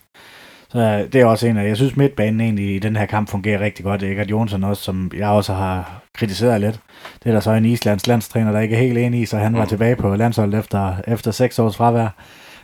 [0.69, 3.29] Så uh, det er også en af, jeg synes midtbanen egentlig i den her kamp
[3.29, 4.03] fungerer rigtig godt.
[4.03, 6.81] Egert Jonsson også, som jeg også har kritiseret lidt.
[7.25, 9.53] Det er der så en islands landstræner, der ikke er helt enig i, så han
[9.53, 9.59] mm.
[9.59, 12.09] var tilbage på landsholdet efter, efter seks års fravær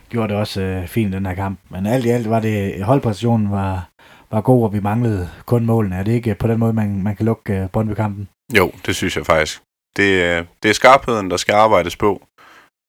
[0.09, 1.59] gjorde det også øh, fint den her kamp.
[1.69, 3.89] Men alt i alt var det, holdpræstationen var,
[4.31, 5.95] var god, og vi manglede kun målene.
[5.95, 8.29] Er det ikke på den måde, man, man kan lukke øh, Brøndby-kampen?
[8.57, 9.61] Jo, det synes jeg faktisk.
[9.97, 12.21] Det, øh, det er skarpheden, der skal arbejdes på.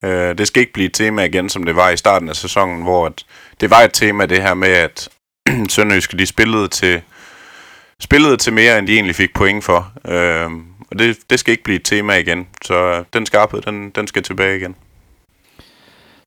[0.05, 2.83] Øh, det skal ikke blive et tema igen, som det var i starten af sæsonen,
[2.83, 3.25] hvor at
[3.61, 5.09] det var et tema, det her med, at
[5.75, 7.03] Sønderjyske de spillede til,
[8.01, 9.93] spillede til mere, end de egentlig fik point for.
[10.09, 10.51] Øh,
[10.91, 12.49] og det, det skal ikke blive et tema igen.
[12.63, 14.77] Så øh, den skarphed, den, den skal tilbage igen.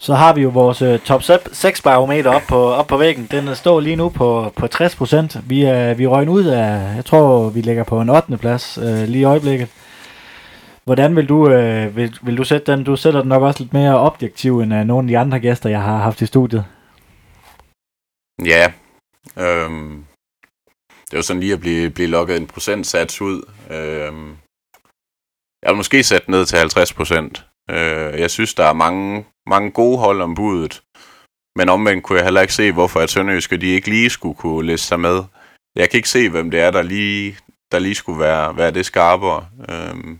[0.03, 3.27] Så har vi jo vores uh, top 6 barometer op på, op på væggen.
[3.31, 5.37] Den øh, står lige nu på, på 60 procent.
[5.49, 8.37] Vi er vi røgnet ud af, jeg tror vi ligger på en 8.
[8.37, 9.69] plads uh, lige i øjeblikket.
[10.83, 12.83] Hvordan vil du, uh, vil, vil du sætte den?
[12.83, 15.69] Du sætter den nok også lidt mere objektiv end uh, nogle af de andre gæster,
[15.69, 16.65] jeg har haft i studiet.
[18.45, 18.71] Ja,
[19.37, 20.05] øhm,
[21.05, 23.41] det er jo sådan lige at blive, blive lukket en procentsats ud.
[23.69, 24.37] Øhm,
[25.61, 27.45] jeg vil måske sætte ned til 50 procent.
[27.75, 30.83] Øh, jeg synes, der er mange, mange gode hold om budet.
[31.57, 34.67] Men omvendt kunne jeg heller ikke se, hvorfor at Sønderjyske de ikke lige skulle kunne
[34.67, 35.23] læse sig med.
[35.75, 37.37] Jeg kan ikke se, hvem det er, der lige,
[37.71, 39.47] der lige skulle være, være det skarpere.
[39.69, 40.19] Øhm.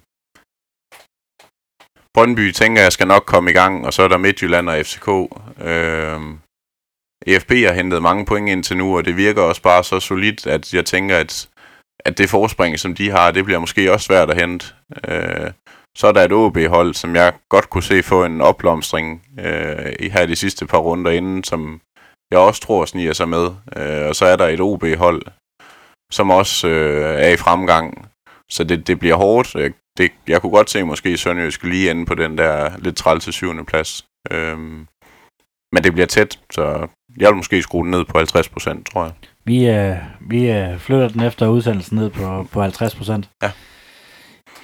[2.13, 5.07] Brøndby tænker jeg skal nok komme i gang, og så er der Midtjylland og FCK.
[5.61, 6.39] Øhm.
[7.27, 10.73] EFB har hentet mange point indtil nu, og det virker også bare så solidt, at
[10.73, 11.49] jeg tænker, at,
[12.05, 14.65] at det forspring, som de har, det bliver måske også svært at hente.
[15.07, 15.51] Øh.
[15.97, 20.09] Så er der et OB-hold, som jeg godt kunne se få en opblomstring øh, i
[20.09, 21.81] her de sidste par runder inden, som
[22.31, 23.45] jeg også tror sniger sig med.
[23.77, 25.21] Øh, og så er der et OB-hold,
[26.11, 28.09] som også øh, er i fremgang.
[28.51, 29.55] Så det, det bliver hårdt.
[29.55, 33.19] Jeg, det, jeg kunne godt se måske Sønderjysk lige ende på den der lidt træl
[33.19, 34.05] til syvende plads.
[34.31, 34.57] Øh,
[35.73, 39.03] men det bliver tæt, så jeg vil måske skrue den ned på 50 procent, tror
[39.03, 39.13] jeg.
[39.45, 43.29] Vi, øh, vi øh, flytter den efter udsendelsen ned på, på 50 procent.
[43.43, 43.51] Ja.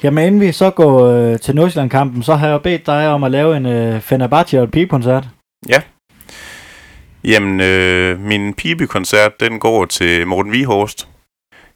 [0.04, 3.32] Jamen inden vi så går øh, til Nordsjælland-kampen, så har jeg bedt dig om at
[3.32, 5.28] lave en øh, Fenerbahce og pigekoncert.
[5.70, 5.82] Ja.
[7.24, 11.08] Jamen, øh, min pibekoncert, den går til Morten Vihorst.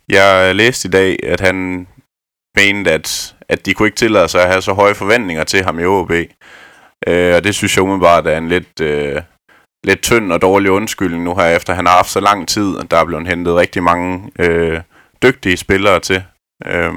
[0.09, 1.87] Jeg læste i dag, at han
[2.57, 5.79] mente, at, at de kunne ikke tillade sig at have så høje forventninger til ham
[5.79, 6.11] i OB.
[7.07, 9.21] Øh, og det synes jeg umiddelbart er en lidt, øh,
[9.83, 12.91] lidt tynd og dårlig undskyldning nu her, efter han har haft så lang tid, at
[12.91, 14.81] der er blevet hentet rigtig mange øh,
[15.23, 16.23] dygtige spillere til.
[16.65, 16.93] Øh,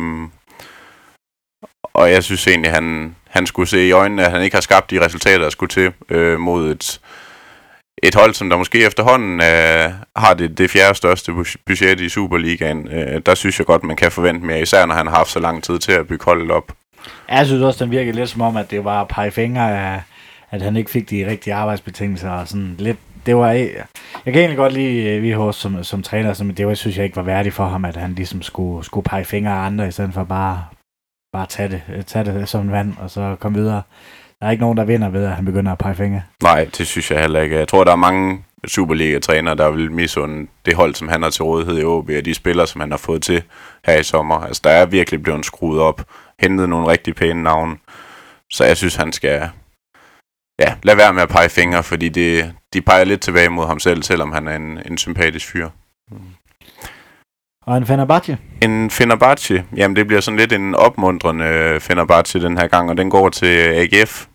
[1.96, 4.90] og jeg synes egentlig, han, han skulle se i øjnene, at han ikke har skabt
[4.90, 7.00] de resultater, der skulle til øh, mod et,
[8.02, 11.32] et hold, som der måske efterhånden øh, har det, det fjerde største
[11.66, 12.88] budget i Superligaen.
[12.88, 15.40] Øh, der synes jeg godt, man kan forvente mere, især når han har haft så
[15.40, 16.72] lang tid til at bygge holdet op.
[17.30, 20.00] Jeg synes også, den virker lidt som om, at det var at pege fingre af,
[20.50, 22.30] at han ikke fik de rigtige arbejdsbetingelser.
[22.30, 23.86] Og sådan lidt, det var, jeg
[24.24, 27.16] kan egentlig godt lide øh, VH som, som træner, men det var, synes jeg ikke
[27.16, 30.14] var værdigt for ham, at han ligesom skulle, skulle pege fingre af andre, i stedet
[30.14, 30.64] for bare
[31.36, 33.82] bare tage det, øh, tage det som en vand, og så komme videre.
[34.40, 36.22] Der er ikke nogen, der vinder ved, at han begynder at pege fingre.
[36.42, 37.58] Nej, det synes jeg heller ikke.
[37.58, 41.44] Jeg tror, der er mange Superliga-trænere, der vil misunde det hold, som han har til
[41.44, 43.42] rådighed i OB, og de spillere, som han har fået til
[43.86, 44.34] her i sommer.
[44.34, 46.02] Altså, der er virkelig blevet skruet op,
[46.40, 47.76] hentet nogle rigtig pæne navne.
[48.52, 49.48] Så jeg synes, han skal
[50.60, 53.78] ja, lade være med at pege fingre, fordi det, de peger lidt tilbage mod ham
[53.78, 55.68] selv, selvom han er en, en sympatisk fyr.
[57.66, 58.38] Og en Fenerbahce?
[58.62, 62.96] En Fenerbahce, jamen det bliver sådan lidt en opmuntrende øh, Fenerbahce den her gang, og
[62.96, 64.26] den går til øh, AGF.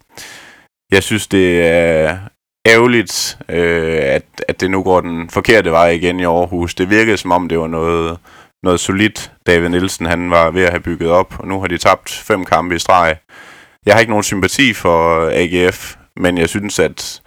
[0.91, 2.17] Jeg synes, det er
[2.67, 6.76] ærgerligt, øh, at, at det nu går den forkerte vej igen i Aarhus.
[6.76, 8.17] Det virkede som om, det var noget,
[8.63, 11.78] noget solidt, David Nielsen han var ved at have bygget op, og nu har de
[11.78, 13.15] tabt fem kampe i streg.
[13.86, 17.22] Jeg har ikke nogen sympati for øh, AGF, men jeg synes, at,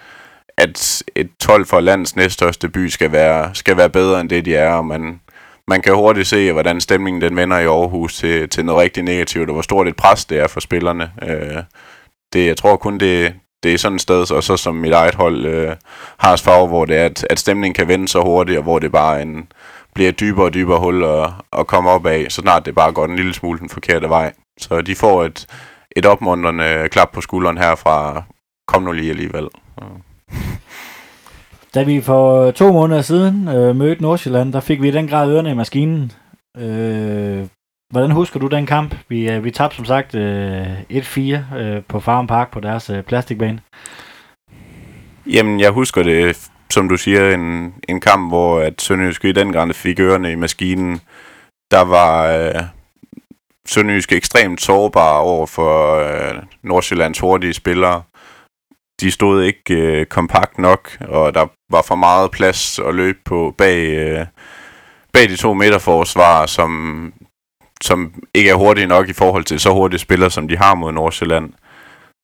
[0.59, 4.57] at et 12 for landets næststørste by skal være, skal være bedre end det, de
[4.57, 5.21] er, og man,
[5.69, 9.49] man kan hurtigt se, hvordan stemningen den vender i Aarhus til, til noget rigtig negativt,
[9.49, 11.13] og hvor stort et pres det er for spillerne.
[11.23, 11.63] Øh,
[12.33, 15.15] det, jeg tror kun, det, det er sådan et sted, og så som mit eget
[15.15, 15.77] hold øh,
[16.19, 18.93] har farve, hvor det er, at, at stemningen kan vende så hurtigt, og hvor det
[18.93, 19.53] bare en,
[19.95, 22.93] bliver et dybere og dybere hul at, at komme op af, så snart det bare
[22.93, 24.33] går en lille smule den forkerte vej.
[24.59, 25.47] Så de får et,
[25.97, 28.23] et opmuntrende klap på skulderen her fra
[28.69, 29.49] kom nu lige alligevel.
[29.83, 30.14] Mm.
[31.75, 35.51] Da vi for to måneder siden øh, mødte Nordsjælland, der fik vi den grad ørerne
[35.51, 36.13] i maskinen.
[36.59, 37.47] Øh,
[37.93, 38.95] hvordan husker du den kamp?
[39.09, 43.03] Vi, øh, vi tabte som sagt øh, 1-4 øh, på Farm Park på deres øh,
[43.03, 43.61] plastikbane.
[45.27, 49.53] Jamen, jeg husker det, som du siger, en, en kamp, hvor at Sønderjyske i den
[49.53, 51.01] grad fik ørerne i maskinen.
[51.71, 52.63] Der var øh,
[53.67, 58.03] Sønderjyske ekstremt sårbare over for øh, Nordsjællands hurtige spillere
[59.05, 63.55] de stod ikke øh, kompakt nok, og der var for meget plads at løbe på
[63.59, 64.27] bag, øh,
[65.13, 67.13] bag de to midterforsvar, som,
[67.83, 70.93] som ikke er hurtige nok i forhold til så hurtige spillere, som de har mod
[70.93, 71.53] Nordsjælland.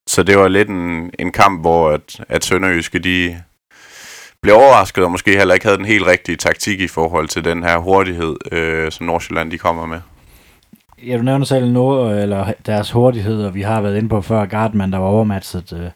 [0.08, 3.42] Så det var lidt en, en kamp, hvor at, at Sønderjyske de
[4.42, 7.62] blev overrasket, og måske heller ikke havde den helt rigtige taktik i forhold til den
[7.62, 10.00] her hurtighed, øh, som Nordsjælland de kommer med.
[11.06, 14.46] Ja, du nævner selv noget, eller deres hurtighed, og vi har været inde på før
[14.46, 15.72] Gardman, der var overmatchet.
[15.72, 15.90] Øh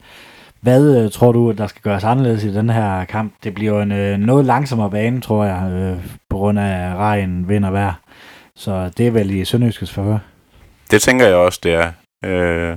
[0.65, 3.33] hvad øh, tror du, der skal gøres anderledes i den her kamp?
[3.45, 7.65] Det bliver en øh, noget langsommere bane, tror jeg, øh, på grund af regn, vind
[7.65, 7.93] og vejr.
[8.57, 10.19] Så det er vel i Sønderjyskets forhør.
[10.91, 11.93] Det tænker jeg også, det er.
[12.25, 12.77] Øh,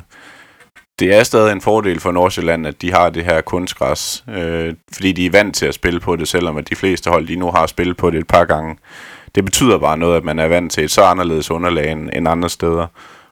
[0.99, 5.11] det er stadig en fordel for Nordsjælland, at de har det her kunstgræs, øh, fordi
[5.11, 7.51] de er vant til at spille på det, selvom at de fleste hold lige nu
[7.51, 8.77] har spillet på det et par gange.
[9.35, 12.27] Det betyder bare noget, at man er vant til et så anderledes underlag end, end
[12.27, 12.87] andre steder.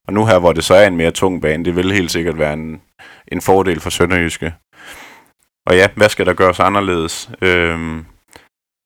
[0.08, 2.39] Og nu her, hvor det så er en mere tung bane, det vil helt sikkert
[2.39, 2.82] være en,
[3.28, 4.54] en fordel for Sønderjyske.
[5.68, 7.30] Og ja, hvad skal der gøres anderledes?
[7.41, 8.06] Øhm,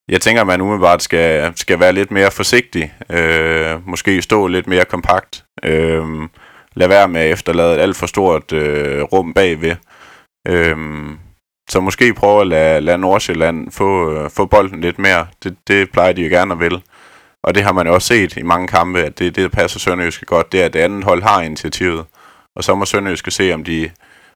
[0.09, 2.93] jeg tænker, at man umiddelbart skal, skal være lidt mere forsigtig.
[3.09, 5.45] Øh, måske stå lidt mere kompakt.
[5.63, 6.05] Øh,
[6.73, 9.75] lad være med at efterlade et alt for stort øh, rum bagved.
[10.47, 10.77] Øh,
[11.69, 15.27] så måske prøve at lade, lade Nordsjælland få, øh, få bolden lidt mere.
[15.43, 16.81] Det, det plejer de jo gerne at vil.
[17.43, 20.25] Og det har man også set i mange kampe, at det, det der passer Sønderjyske
[20.25, 22.05] godt, det er, at det andet hold har initiativet.
[22.55, 23.89] Og så må Sønderjyske se, om de,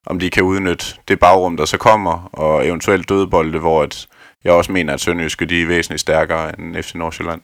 [0.06, 4.08] om de kan udnytte det bagrum, der så kommer, og eventuelt dødbolde, hvor et,
[4.44, 7.40] jeg også mener, at Sønderjyske de er væsentligt stærkere end FC Nordsjælland.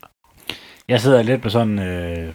[0.88, 2.32] Jeg sidder lidt på sådan øh,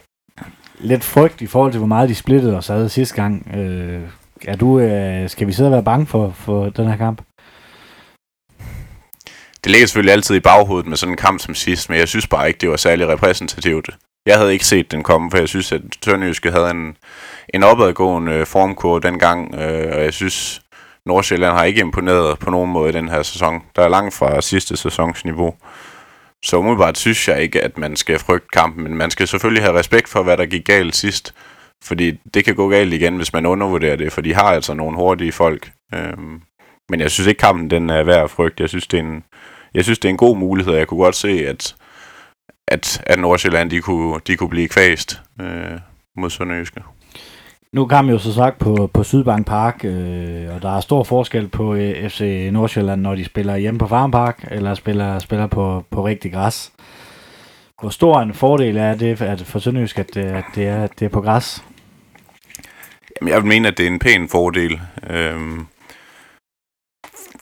[0.79, 3.55] lidt frygt i forhold til, hvor meget de splittede os ad sidste gang.
[3.55, 4.01] Øh,
[4.45, 7.21] er du, øh, skal vi sidde og være bange for, for den her kamp?
[9.65, 12.27] Det ligger selvfølgelig altid i baghovedet med sådan en kamp som sidst, men jeg synes
[12.27, 13.89] bare ikke, det var særlig repræsentativt.
[14.25, 16.97] Jeg havde ikke set den komme, for jeg synes, at Tørnjyske havde en,
[17.53, 20.61] en opadgående øh, formkurve dengang, øh, og jeg synes,
[21.05, 23.61] Nordsjælland har ikke imponeret på nogen måde i den her sæson.
[23.75, 25.55] Der er langt fra sidste sæsons niveau.
[26.43, 29.79] Så umiddelbart synes jeg ikke, at man skal frygte kampen, men man skal selvfølgelig have
[29.79, 31.33] respekt for, hvad der gik galt sidst.
[31.83, 34.97] Fordi det kan gå galt igen, hvis man undervurderer det, for de har altså nogle
[34.97, 35.71] hurtige folk.
[35.93, 36.41] Øhm,
[36.89, 38.61] men jeg synes ikke, kampen den er værd at frygte.
[38.61, 39.23] Jeg synes, det er en,
[39.75, 41.75] jeg synes, det er en god mulighed, og jeg kunne godt se, at,
[42.67, 45.79] at, at Nordsjælland de kunne, de kunne blive kvæst øh,
[46.17, 46.81] mod Sønderjyske.
[47.73, 51.47] Nu man jo så sagt på, på Sydbank Park, øh, og der er stor forskel
[51.47, 55.83] på øh, FC Nordsjælland, når de spiller hjemme på Farm Park, eller spiller, spiller på,
[55.91, 56.71] på rigtig græs.
[57.81, 61.05] Hvor stor en fordel er det at for Sønderjysk, at, at, det er, at det
[61.05, 61.63] er på græs?
[63.21, 64.79] Jamen, jeg vil mene, at det er en pæn fordel.
[65.09, 65.65] Øhm,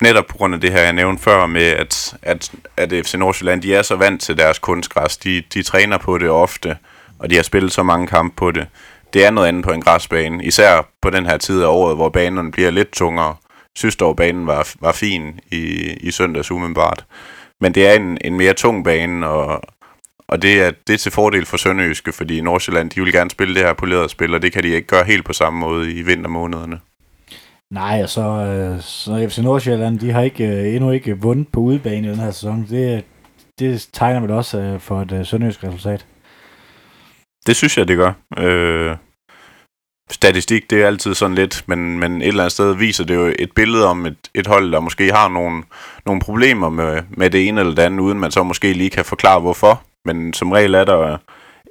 [0.01, 3.61] netop på grund af det her, jeg nævnte før med, at, at, at FC Nordsjælland,
[3.61, 5.17] de er så vant til deres kunstgræs.
[5.17, 6.77] De, de træner på det ofte,
[7.19, 8.67] og de har spillet så mange kampe på det.
[9.13, 12.09] Det er noget andet på en græsbane, især på den her tid af året, hvor
[12.09, 13.35] banerne bliver lidt tungere.
[13.75, 15.63] Synes banen var, var fin i,
[16.01, 17.05] i søndags umiddelbart.
[17.61, 19.61] Men det er en, en mere tung bane, og,
[20.27, 23.55] og det er, det er til fordel for Sønderjyske, fordi Nordsjælland, de vil gerne spille
[23.55, 26.01] det her polerede spil, og det kan de ikke gøre helt på samme måde i
[26.01, 26.79] vintermånederne.
[27.73, 31.59] Nej, og så, øh, så FC Nordsjælland, de har ikke, øh, endnu ikke vundet på
[31.59, 32.65] udebane i den her sæson.
[32.69, 33.05] Det,
[33.59, 36.05] det tegner vel også øh, for et øh, sønderjysk resultat.
[37.47, 38.13] Det synes jeg, det gør.
[38.37, 38.95] Øh,
[40.11, 43.33] statistik, det er altid sådan lidt, men, men et eller andet sted viser det jo
[43.39, 45.63] et billede om et, et hold, der måske har nogle,
[46.05, 49.05] nogle problemer med, med det ene eller det andet, uden man så måske lige kan
[49.05, 49.83] forklare hvorfor.
[50.05, 51.17] Men som regel er der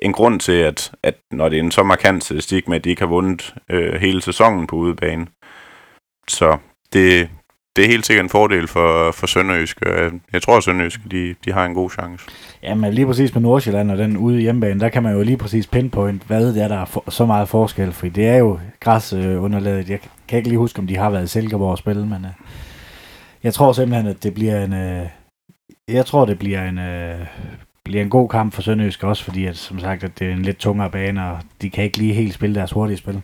[0.03, 2.91] en grund til, at, at når det er en så markant statistik med, at de
[2.91, 5.27] ikke har vundet øh, hele sæsonen på udebane.
[6.29, 6.59] Så
[6.93, 7.29] det,
[7.77, 9.81] det er helt sikkert en fordel for, for Sønderjysk.
[10.33, 12.25] Jeg tror, at Sønderjysk de, de har en god chance.
[12.63, 15.37] Jamen lige præcis med Nordsjælland og den ude i hjemmebane, der kan man jo lige
[15.37, 17.93] præcis pinpoint, hvad det er, der er for, så meget forskel.
[17.93, 19.85] For det er jo græsunderlaget.
[19.85, 19.99] Øh, jeg
[20.29, 22.31] kan ikke lige huske, om de har været i Silkeborg og spille, men uh,
[23.43, 24.73] jeg tror simpelthen, at det bliver en...
[24.73, 25.09] Uh,
[25.89, 27.27] jeg tror, det bliver en, uh,
[27.85, 30.43] bliver en god kamp for Sønderjysk også, fordi at, som sagt, at det er en
[30.43, 33.23] lidt tungere bane, og de kan ikke lige helt spille deres hurtige spil.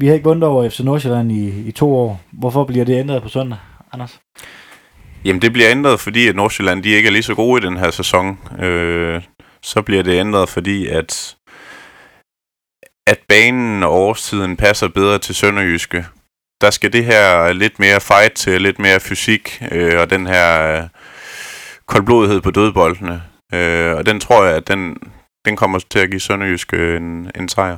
[0.00, 2.20] Vi har ikke vundet over FC Nordsjælland i, i to år.
[2.30, 3.58] Hvorfor bliver det ændret på søndag,
[3.92, 4.20] Anders?
[5.24, 7.76] Jamen, det bliver ændret, fordi at Nordsjælland de ikke er lige så gode i den
[7.76, 8.38] her sæson.
[8.58, 9.22] Øh,
[9.62, 11.36] så bliver det ændret, fordi at,
[13.06, 16.06] at banen og årstiden passer bedre til Sønderjyske.
[16.60, 20.76] Der skal det her lidt mere fight til, lidt mere fysik, øh, og den her
[20.76, 20.88] øh,
[21.86, 23.22] koldblodighed på dødboldene.
[23.54, 24.96] Øh, og den tror jeg, at den,
[25.44, 27.76] den kommer til at give Sønderjyske en, en sejr.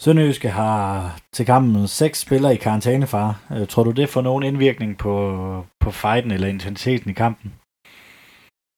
[0.00, 3.40] Sønderjyske har til kampen seks spillere i karantænefar.
[3.52, 7.52] Øh, tror du, det får nogen indvirkning på, på fighten eller intensiteten i kampen?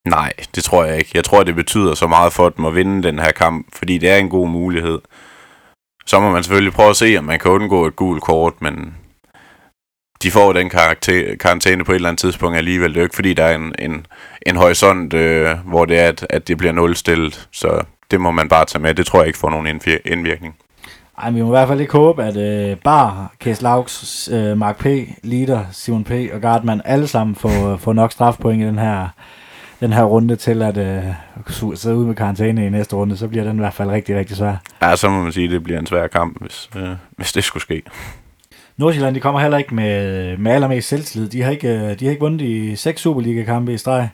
[0.07, 1.11] Nej, det tror jeg ikke.
[1.13, 4.09] Jeg tror, det betyder så meget for dem at vinde den her kamp, fordi det
[4.09, 4.99] er en god mulighed.
[6.05, 8.95] Så må man selvfølgelig prøve at se, om man kan undgå et gult kort, men
[10.23, 12.89] de får den karakter, karantæne på et eller andet tidspunkt alligevel.
[12.89, 14.05] Det er jo ikke, fordi der er en, en,
[14.45, 17.47] en horisont, øh, hvor det er, at, at det bliver nulstillet.
[17.51, 18.93] Så det må man bare tage med.
[18.93, 19.67] Det tror jeg ikke får nogen
[20.05, 20.55] indvirkning.
[21.17, 24.77] Ej, vi må i hvert fald ikke håbe, at øh, Bar, Kæs Laux, øh, Mark
[24.77, 24.85] P.,
[25.23, 26.11] Lider, Simon P.
[26.33, 29.07] og Gardman alle sammen får, får nok strafpoint i den her,
[29.79, 31.03] den her runde til at øh,
[31.75, 34.37] sidde ud med karantæne i næste runde, så bliver den i hvert fald rigtig, rigtig
[34.37, 34.55] svær.
[34.81, 37.43] Ja, så må man sige, at det bliver en svær kamp, hvis, øh, hvis det
[37.43, 37.81] skulle ske.
[38.77, 41.29] Nordsjælland, de kommer heller ikke med, med allermest selvtillid.
[41.29, 44.09] De har ikke, øh, de har ikke vundet i seks Superliga-kampe i streg.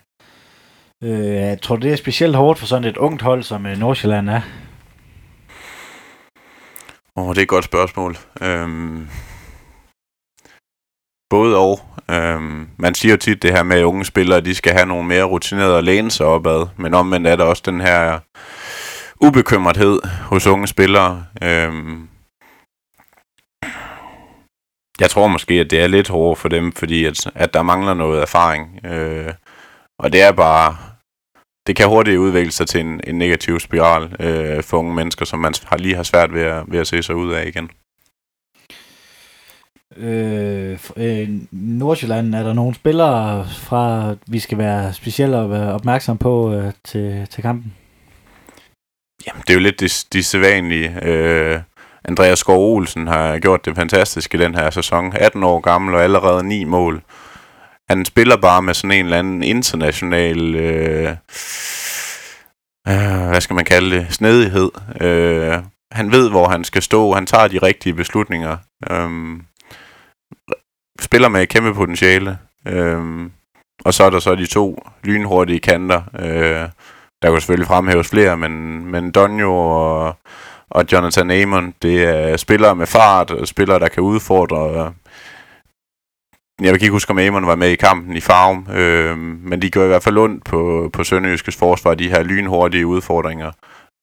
[1.03, 4.29] Øh, jeg tror, det er specielt hårdt for sådan et ungt hold, som øh, Nordsjælland
[4.29, 4.41] er.
[7.19, 8.17] Åh, oh, det er et godt spørgsmål.
[8.41, 9.09] Øhm,
[11.29, 11.79] både og.
[12.11, 15.07] Øhm, man siger jo tit det her med, at unge spillere, de skal have nogle
[15.07, 16.67] mere rutinerede at læne sig opad.
[16.77, 18.19] Men omvendt er der også den her
[19.21, 21.25] ubekymrethed hos unge spillere.
[21.43, 22.09] Øhm,
[24.99, 27.93] jeg tror måske, at det er lidt hårdere for dem, fordi at, at der mangler
[27.93, 28.85] noget erfaring.
[28.85, 29.33] Øh,
[29.99, 30.77] og det er bare
[31.69, 35.39] det kan hurtigt udvikle sig til en, en negativ spiral øh, for unge mennesker, som
[35.39, 37.69] man har lige har svært ved at, ved at se sig ud af igen.
[39.97, 46.73] Øh, øh, Nordsjælland, er der nogle spillere fra, vi skal være specielt opmærksom på øh,
[46.83, 47.73] til, til kampen?
[49.27, 51.05] Jamen, det er jo lidt de, de sædvanlige.
[51.05, 51.59] Øh,
[52.03, 55.13] Andreas Skov Olsen har gjort det fantastisk i den her sæson.
[55.15, 57.03] 18 år gammel og allerede 9 mål
[57.89, 61.15] han spiller bare med sådan en eller anden international, øh,
[62.87, 64.71] øh, hvad skal man kalde det, snedighed.
[65.01, 65.57] Øh,
[65.91, 68.57] han ved, hvor han skal stå, han tager de rigtige beslutninger.
[68.91, 69.39] Øh,
[71.01, 72.37] spiller med et kæmpe potentiale.
[72.67, 73.29] Øh,
[73.85, 76.01] og så er der så de to lynhurtige kanter.
[76.19, 76.69] Øh,
[77.21, 80.15] der kan selvfølgelig fremhæves flere, men, men Donjo og,
[80.69, 84.93] og Jonathan Amon, det er spillere med fart, spillere, der kan udfordre
[86.61, 89.69] jeg kan ikke huske, om Amon var med i kampen i Farum, øh, men de
[89.69, 93.51] gør i hvert fald ondt på, på Sønderjyskes forsvar, de her lynhurtige udfordringer.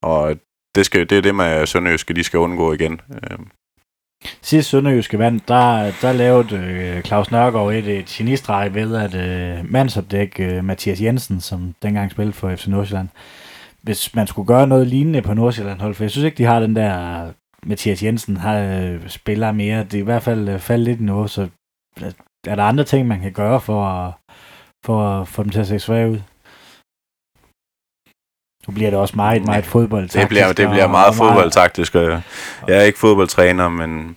[0.03, 0.37] Og
[0.75, 3.01] det, skal, det er det med Sønderjyske, de skal undgå igen.
[3.15, 3.39] Øh.
[4.43, 9.73] Sidste Sønderjyske vand, der, der lavede øh, Claus Nørgaard et, et genistreg ved at øh,
[9.73, 13.09] mandsopdække øh, Mathias Jensen, som dengang spillede for FC Nordsjælland.
[13.83, 16.61] Hvis man skulle gøre noget lignende på Nordsjælland hold, for jeg synes ikke, de har
[16.61, 17.27] den der
[17.67, 19.85] Mathias Jensen har øh, spiller mere.
[19.85, 21.49] Det er i hvert fald øh, faldet lidt i noget, så
[22.47, 24.13] er der andre ting, man kan gøre for at,
[24.87, 26.21] for at få dem til at se svage ud?
[28.67, 30.21] Nu bliver det også meget, meget fodboldtaktisk.
[30.21, 31.95] Det bliver, det bliver meget fodboldtaktisk.
[31.95, 32.23] Jeg
[32.67, 34.17] er ikke fodboldtræner, men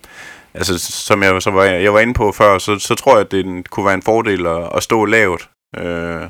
[0.54, 3.30] altså, som jeg, så var, jeg var inde på før, så, så tror jeg, at
[3.30, 5.50] det kunne være en fordel at, at stå lavt.
[5.76, 6.28] Øh,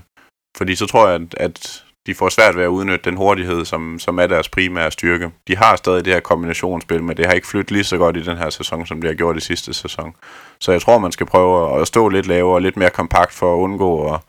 [0.57, 3.99] fordi så tror jeg, at, at de får svært ved at udnytte den hurtighed, som,
[3.99, 5.31] som er deres primære styrke.
[5.49, 8.23] De har stadig det her kombinationsspil, men det har ikke flyttet lige så godt i
[8.23, 10.15] den her sæson, som det har gjort i sidste sæson.
[10.61, 13.55] Så jeg tror, man skal prøve at stå lidt lavere og lidt mere kompakt for
[13.55, 14.21] at undgå at,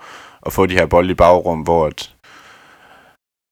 [0.45, 2.13] at få de her bolde i bagrum, hvor at,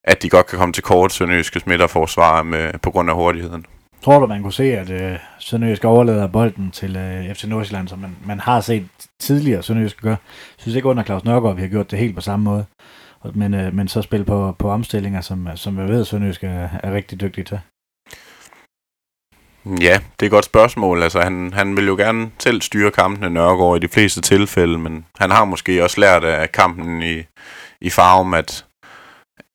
[0.03, 3.65] at de godt kan komme til kort sønderjyske midterforsvar med, på grund af hurtigheden.
[4.01, 7.99] Tror du, man kunne se, at øh, Sønderjysk overlader bolden til øh, FC Nordsjælland, som
[7.99, 8.88] man, man har set
[9.20, 10.17] tidligere Sønderjysk gøre?
[10.30, 12.65] Jeg synes ikke under Claus Nørgaard, vi har gjort det helt på samme måde.
[13.34, 16.93] Men, øh, men så spille på, på omstillinger, som, som jeg ved, Sønderjysk er, er
[16.93, 17.59] rigtig dygtig til.
[19.65, 21.03] Ja, det er et godt spørgsmål.
[21.03, 25.05] Altså, han, han vil jo gerne selv styre kampene Nørregård i de fleste tilfælde, men
[25.17, 27.24] han har måske også lært af kampen i,
[27.82, 28.65] i Farum, at,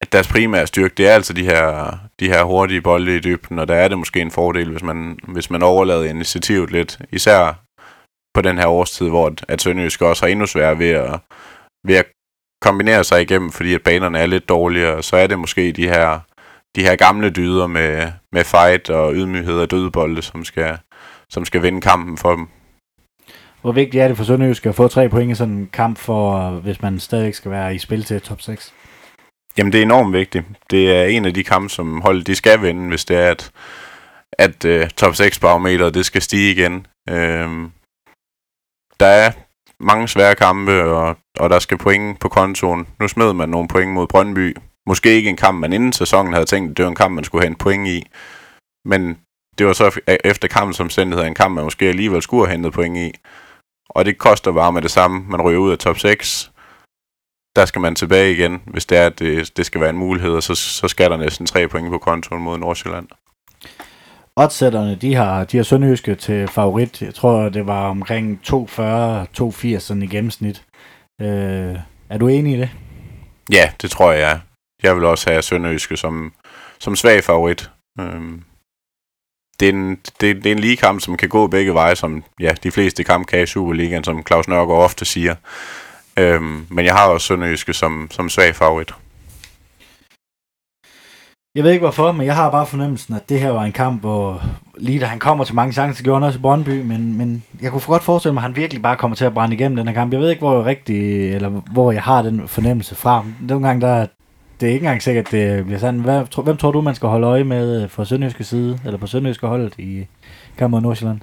[0.01, 3.59] at deres primære styrke, det er altså de her, de her hurtige bolde i dybden,
[3.59, 7.61] og der er det måske en fordel, hvis man, hvis man overlader initiativet lidt, især
[8.33, 11.19] på den her årstid, hvor at Sønderjysk også har endnu sværere ved at,
[11.87, 12.05] ved at
[12.65, 16.19] kombinere sig igennem, fordi at banerne er lidt dårligere, så er det måske de her,
[16.75, 20.77] de her gamle dyder med, med fight og ydmyghed og dødbolde, som skal,
[21.29, 22.47] som skal vinde kampen for dem.
[23.61, 26.49] Hvor vigtigt er det for Sønderjysk at få tre point i sådan en kamp, for,
[26.49, 28.73] hvis man stadig skal være i spil til top 6?
[29.57, 30.45] Jamen, det er enormt vigtigt.
[30.69, 33.51] Det er en af de kampe, som holdet de skal vinde, hvis det er, at,
[34.39, 36.87] at uh, top 6-barometeret det skal stige igen.
[37.11, 37.69] Uh,
[38.99, 39.31] der er
[39.79, 42.87] mange svære kampe, og, og der skal point på kontoen.
[42.99, 44.55] Nu smed man nogle point mod Brøndby.
[44.87, 47.23] Måske ikke en kamp, man inden sæsonen havde tænkt, at det var en kamp, man
[47.23, 48.07] skulle have en point i.
[48.85, 49.17] Men
[49.57, 52.97] det var så efter kampens omstændigheder en kamp, man måske alligevel skulle have hentet point
[52.97, 53.11] i.
[53.89, 55.25] Og det koster bare med det samme.
[55.29, 56.51] Man ryger ud af top 6.
[57.55, 60.31] Der skal man tilbage igen, hvis det er, at det, det skal være en mulighed,
[60.31, 63.07] og så, så skal der næsten tre point på kontoen mod Nordsjælland.
[64.35, 67.01] Oddsætterne, de har, de har Sønderjyske til favorit.
[67.01, 70.63] Jeg tror, det var omkring 2,40-2,80 i gennemsnit.
[71.21, 71.75] Øh,
[72.09, 72.69] er du enig i det?
[73.51, 74.39] Ja, det tror jeg.
[74.83, 76.33] Jeg vil også have Sønderjyske som,
[76.79, 77.71] som svag favorit.
[77.99, 78.43] Øhm,
[79.59, 82.23] det, er en, det, det er en lige kamp, som kan gå begge veje, som
[82.39, 85.35] ja, de fleste kampe kan i Superligaen, som Claus Nørgaard ofte siger.
[86.19, 88.93] Øhm, men jeg har også Sønderjyske som, som svag favorit.
[91.55, 94.01] Jeg ved ikke hvorfor, men jeg har bare fornemmelsen, at det her var en kamp,
[94.01, 94.41] hvor
[94.77, 97.71] lige da han kommer til mange chancer, gjorde han også i Brøndby, men, men jeg
[97.71, 99.93] kunne godt forestille mig, at han virkelig bare kommer til at brænde igennem den her
[99.93, 100.13] kamp.
[100.13, 103.25] Jeg ved ikke, hvor jeg rigtig, eller hvor jeg har den fornemmelse fra.
[103.41, 104.07] Nogle gange, der,
[104.59, 105.99] det er ikke engang sikkert, at det bliver sådan.
[105.99, 109.07] Hvad, hvem tror du, man skal holde øje med øh, fra Sønderjyske side, eller på
[109.07, 110.07] Sønderjyske holdet i
[110.57, 111.21] kampen mod Nordsjælland?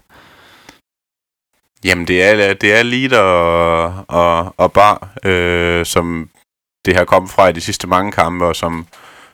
[1.84, 6.30] Jamen, det er, det er Lider og, og, og Bar, øh, som
[6.84, 8.86] det har kommet fra i de sidste mange kampe, og som,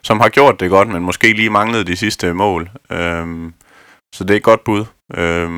[0.09, 2.69] som har gjort det godt, men måske lige manglede de sidste mål.
[2.91, 3.25] Øh,
[4.15, 4.85] så det er et godt bud.
[5.21, 5.49] Øh,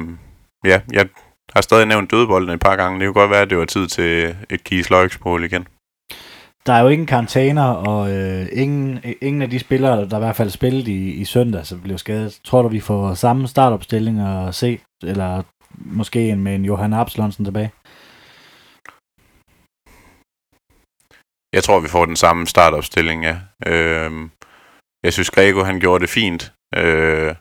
[0.65, 1.05] ja, jeg
[1.53, 2.99] har stadig nævnt dødbolden et par gange.
[2.99, 4.89] Det kunne godt være, at det var tid til et Kies
[5.49, 5.67] igen
[6.65, 10.35] der er jo ingen karantæner, og øh, ingen, ingen af de spillere, der i hvert
[10.35, 12.39] fald spillede i, i søndag, som blev skadet.
[12.43, 15.43] Tror du, vi får samme startopstilling at se, eller
[15.75, 17.71] måske en med en Johan Absalonsen tilbage?
[21.53, 23.37] Jeg tror, vi får den samme startopstilling, ja.
[23.65, 24.11] Øh,
[25.03, 27.35] jeg synes, Grego han gjorde det fint, øh,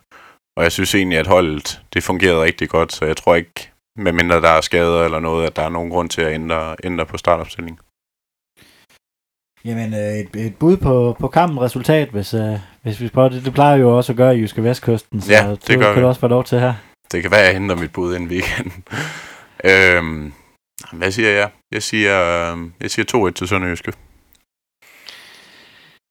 [0.57, 4.41] og jeg synes egentlig, at holdet det fungerede rigtig godt, så jeg tror ikke, medmindre
[4.41, 7.17] der er skader eller noget, at der er nogen grund til at ændre, ændre på
[7.17, 7.79] startopstillingen.
[9.65, 13.45] Jamen, øh, et, et bud på, på kampen resultat, hvis, øh, hvis vi prøver det.
[13.45, 16.01] Det plejer jo også at gøre i Jyske Vestkysten, så ja, det, det gør kan
[16.01, 16.73] du også få lov til her.
[17.11, 18.83] Det kan være, at jeg henter mit bud inden weekenden.
[19.71, 20.33] øhm,
[20.93, 21.49] hvad siger jeg?
[21.71, 23.93] Jeg siger, øh, jeg siger 2-1 til Sønderjyske.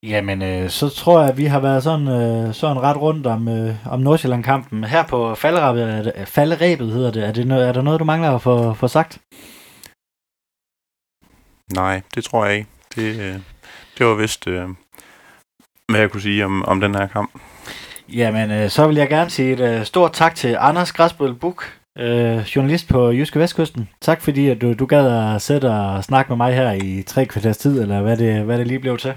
[0.03, 3.49] Jamen, øh, så tror jeg, at vi har været sådan, øh, sådan ret rundt om,
[3.49, 4.85] øh, om Nordsjælland-kampen.
[4.85, 7.25] Her på falderæbet, falderæbet hedder det.
[7.25, 9.19] Er, det er der noget, du mangler at få, få sagt?
[11.75, 12.69] Nej, det tror jeg ikke.
[12.95, 13.41] Det, øh,
[13.99, 14.69] det var vist, øh,
[15.89, 17.31] hvad jeg kunne sige om, om den her kamp.
[18.09, 21.73] Jamen, øh, så vil jeg gerne sige et øh, stort tak til Anders Græsbøl Buk,
[21.99, 23.89] øh, journalist på Jyske Vestkysten.
[24.01, 27.27] Tak fordi, at du, du gad at sætte og snakke med mig her i tre
[27.27, 29.15] kvarters tid, eller hvad det, hvad det lige blev til.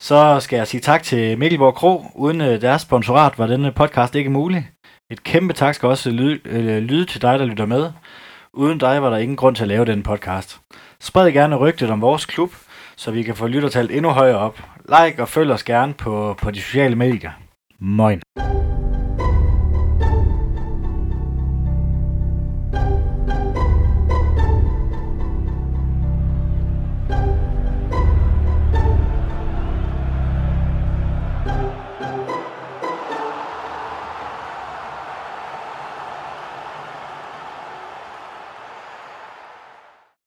[0.00, 2.04] Så skal jeg sige tak til Mikkelborg Kro.
[2.14, 4.68] Uden øh, deres sponsorat var denne podcast ikke mulig.
[5.10, 7.90] Et kæmpe tak skal også lyde, øh, lyde til dig, der lytter med.
[8.52, 10.60] Uden dig var der ingen grund til at lave den podcast.
[11.00, 12.50] Spred gerne rygtet om vores klub,
[12.96, 14.62] så vi kan få lyttertallet endnu højere op.
[14.84, 17.30] Like og følg os gerne på, på de sociale medier.
[17.80, 18.22] Moin.